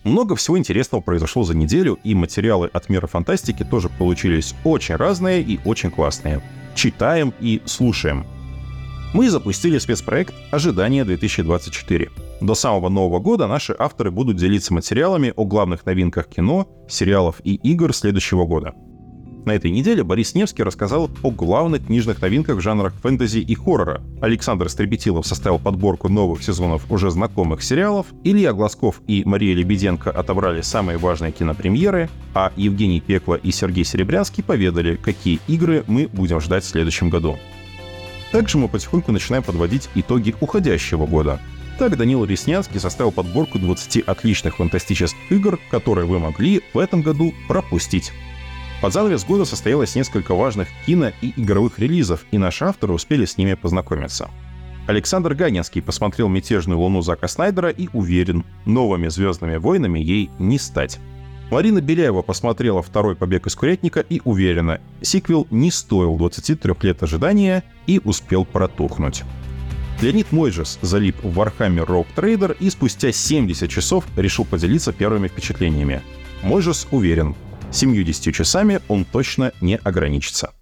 Много 0.04 0.34
всего 0.34 0.56
интересного 0.56 1.02
произошло 1.02 1.42
за 1.44 1.54
неделю, 1.54 1.98
и 2.02 2.14
материалы 2.14 2.70
от 2.72 2.88
мира 2.88 3.06
фантастики 3.06 3.64
тоже 3.64 3.90
получились 3.90 4.54
очень 4.64 4.96
разные 4.96 5.42
и 5.42 5.60
очень 5.64 5.90
классные. 5.90 6.40
Читаем 6.74 7.34
и 7.40 7.60
слушаем. 7.66 8.24
Мы 9.12 9.28
запустили 9.28 9.76
спецпроект 9.78 10.32
«Ожидание 10.50 11.04
2024». 11.04 12.10
До 12.40 12.54
самого 12.54 12.88
Нового 12.88 13.18
года 13.18 13.46
наши 13.46 13.74
авторы 13.78 14.10
будут 14.10 14.36
делиться 14.36 14.72
материалами 14.72 15.34
о 15.36 15.44
главных 15.44 15.84
новинках 15.84 16.28
кино, 16.28 16.68
сериалов 16.88 17.40
и 17.44 17.56
игр 17.56 17.92
следующего 17.92 18.46
года. 18.46 18.72
На 19.46 19.52
этой 19.52 19.70
неделе 19.70 20.04
Борис 20.04 20.34
Невский 20.34 20.62
рассказал 20.62 21.10
о 21.22 21.30
главных 21.30 21.86
книжных 21.86 22.20
новинках 22.20 22.58
в 22.58 22.60
жанрах 22.60 22.92
фэнтези 23.02 23.38
и 23.38 23.54
хоррора. 23.54 24.02
Александр 24.20 24.68
Стребетилов 24.68 25.26
составил 25.26 25.58
подборку 25.58 26.08
новых 26.08 26.42
сезонов 26.42 26.90
уже 26.90 27.10
знакомых 27.10 27.62
сериалов, 27.62 28.06
Илья 28.22 28.52
Глазков 28.52 29.00
и 29.06 29.22
Мария 29.24 29.54
Лебеденко 29.54 30.10
отобрали 30.10 30.60
самые 30.60 30.98
важные 30.98 31.32
кинопремьеры, 31.32 32.10
а 32.34 32.52
Евгений 32.56 33.00
Пекло 33.00 33.34
и 33.34 33.50
Сергей 33.50 33.84
Серебрянский 33.84 34.44
поведали, 34.44 34.96
какие 34.96 35.40
игры 35.48 35.84
мы 35.86 36.06
будем 36.06 36.40
ждать 36.40 36.64
в 36.64 36.68
следующем 36.68 37.08
году. 37.08 37.38
Также 38.32 38.58
мы 38.58 38.68
потихоньку 38.68 39.10
начинаем 39.10 39.42
подводить 39.42 39.88
итоги 39.94 40.34
уходящего 40.40 41.06
года. 41.06 41.40
Так 41.78 41.96
Данил 41.96 42.26
Реснянский 42.26 42.78
составил 42.78 43.10
подборку 43.10 43.58
20 43.58 44.02
отличных 44.06 44.56
фантастических 44.56 45.32
игр, 45.32 45.58
которые 45.70 46.06
вы 46.06 46.18
могли 46.18 46.60
в 46.74 46.78
этом 46.78 47.00
году 47.00 47.32
пропустить. 47.48 48.12
Под 48.80 48.94
занавес 48.94 49.24
года 49.24 49.44
состоялось 49.44 49.94
несколько 49.94 50.34
важных 50.34 50.68
кино 50.86 51.12
и 51.20 51.34
игровых 51.36 51.78
релизов, 51.78 52.24
и 52.30 52.38
наши 52.38 52.64
авторы 52.64 52.94
успели 52.94 53.26
с 53.26 53.36
ними 53.36 53.54
познакомиться. 53.54 54.30
Александр 54.86 55.34
Ганинский 55.34 55.82
посмотрел 55.82 56.28
«Мятежную 56.28 56.78
луну» 56.78 57.02
Зака 57.02 57.28
Снайдера 57.28 57.68
и 57.68 57.88
уверен, 57.92 58.44
новыми 58.64 59.08
«Звездными 59.08 59.56
войнами» 59.56 59.98
ей 59.98 60.30
не 60.38 60.58
стать. 60.58 60.98
Марина 61.50 61.80
Беляева 61.80 62.22
посмотрела 62.22 62.82
второй 62.82 63.16
«Побег 63.16 63.46
из 63.46 63.54
курятника» 63.54 64.00
и 64.00 64.22
уверена, 64.24 64.80
сиквел 65.02 65.46
не 65.50 65.70
стоил 65.70 66.16
23 66.16 66.74
лет 66.82 67.02
ожидания 67.02 67.64
и 67.86 68.00
успел 68.02 68.46
протухнуть. 68.46 69.24
Леонид 70.00 70.32
Мойжес 70.32 70.78
залип 70.80 71.22
в 71.22 71.38
Warhammer 71.38 71.86
Rogue 71.86 72.06
Trader 72.16 72.56
и 72.58 72.70
спустя 72.70 73.12
70 73.12 73.68
часов 73.68 74.06
решил 74.16 74.46
поделиться 74.46 74.92
первыми 74.92 75.28
впечатлениями. 75.28 76.00
Мойжес 76.42 76.88
уверен, 76.90 77.34
70 77.72 78.34
часами 78.34 78.80
он 78.88 79.04
точно 79.04 79.52
не 79.60 79.76
ограничится. 79.76 80.52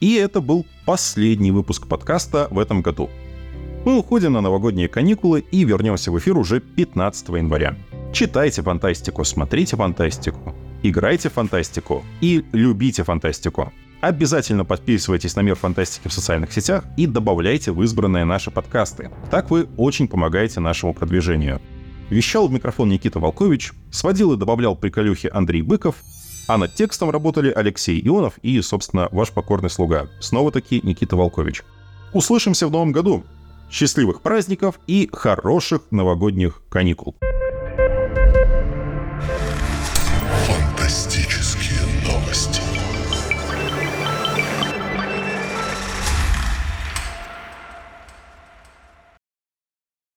И 0.00 0.14
это 0.14 0.40
был 0.40 0.66
последний 0.84 1.50
выпуск 1.50 1.86
подкаста 1.86 2.48
в 2.50 2.58
этом 2.58 2.82
году. 2.82 3.08
Мы 3.84 3.98
уходим 3.98 4.32
на 4.32 4.40
новогодние 4.40 4.88
каникулы 4.88 5.44
и 5.50 5.64
вернемся 5.64 6.10
в 6.10 6.18
эфир 6.18 6.36
уже 6.36 6.60
15 6.60 7.28
января. 7.30 7.76
Читайте 8.12 8.62
фантастику, 8.62 9.24
смотрите 9.24 9.76
фантастику, 9.76 10.54
играйте 10.82 11.28
фантастику 11.28 12.04
и 12.20 12.44
любите 12.52 13.04
фантастику. 13.04 13.72
Обязательно 14.00 14.64
подписывайтесь 14.64 15.34
на 15.36 15.40
Мир 15.40 15.54
Фантастики 15.54 16.08
в 16.08 16.12
социальных 16.12 16.52
сетях 16.52 16.84
и 16.96 17.06
добавляйте 17.06 17.72
в 17.72 17.82
избранные 17.82 18.24
наши 18.24 18.50
подкасты. 18.50 19.10
Так 19.30 19.50
вы 19.50 19.66
очень 19.76 20.06
помогаете 20.06 20.60
нашему 20.60 20.92
продвижению. 20.92 21.60
Вещал 22.10 22.46
в 22.46 22.52
микрофон 22.52 22.88
Никита 22.88 23.18
Волкович, 23.18 23.72
сводил 23.90 24.32
и 24.32 24.36
добавлял 24.36 24.76
приколюхи 24.76 25.28
Андрей 25.32 25.62
Быков, 25.62 25.96
а 26.46 26.56
над 26.56 26.74
текстом 26.74 27.10
работали 27.10 27.50
Алексей 27.50 28.00
Ионов 28.06 28.38
и, 28.42 28.60
собственно, 28.60 29.08
ваш 29.10 29.32
покорный 29.32 29.70
слуга. 29.70 30.08
Снова-таки 30.20 30.80
Никита 30.84 31.16
Волкович. 31.16 31.62
Услышимся 32.12 32.68
в 32.68 32.70
новом 32.70 32.92
году. 32.92 33.24
Счастливых 33.68 34.20
праздников 34.20 34.78
и 34.86 35.08
хороших 35.12 35.82
новогодних 35.90 36.62
каникул. 36.68 37.16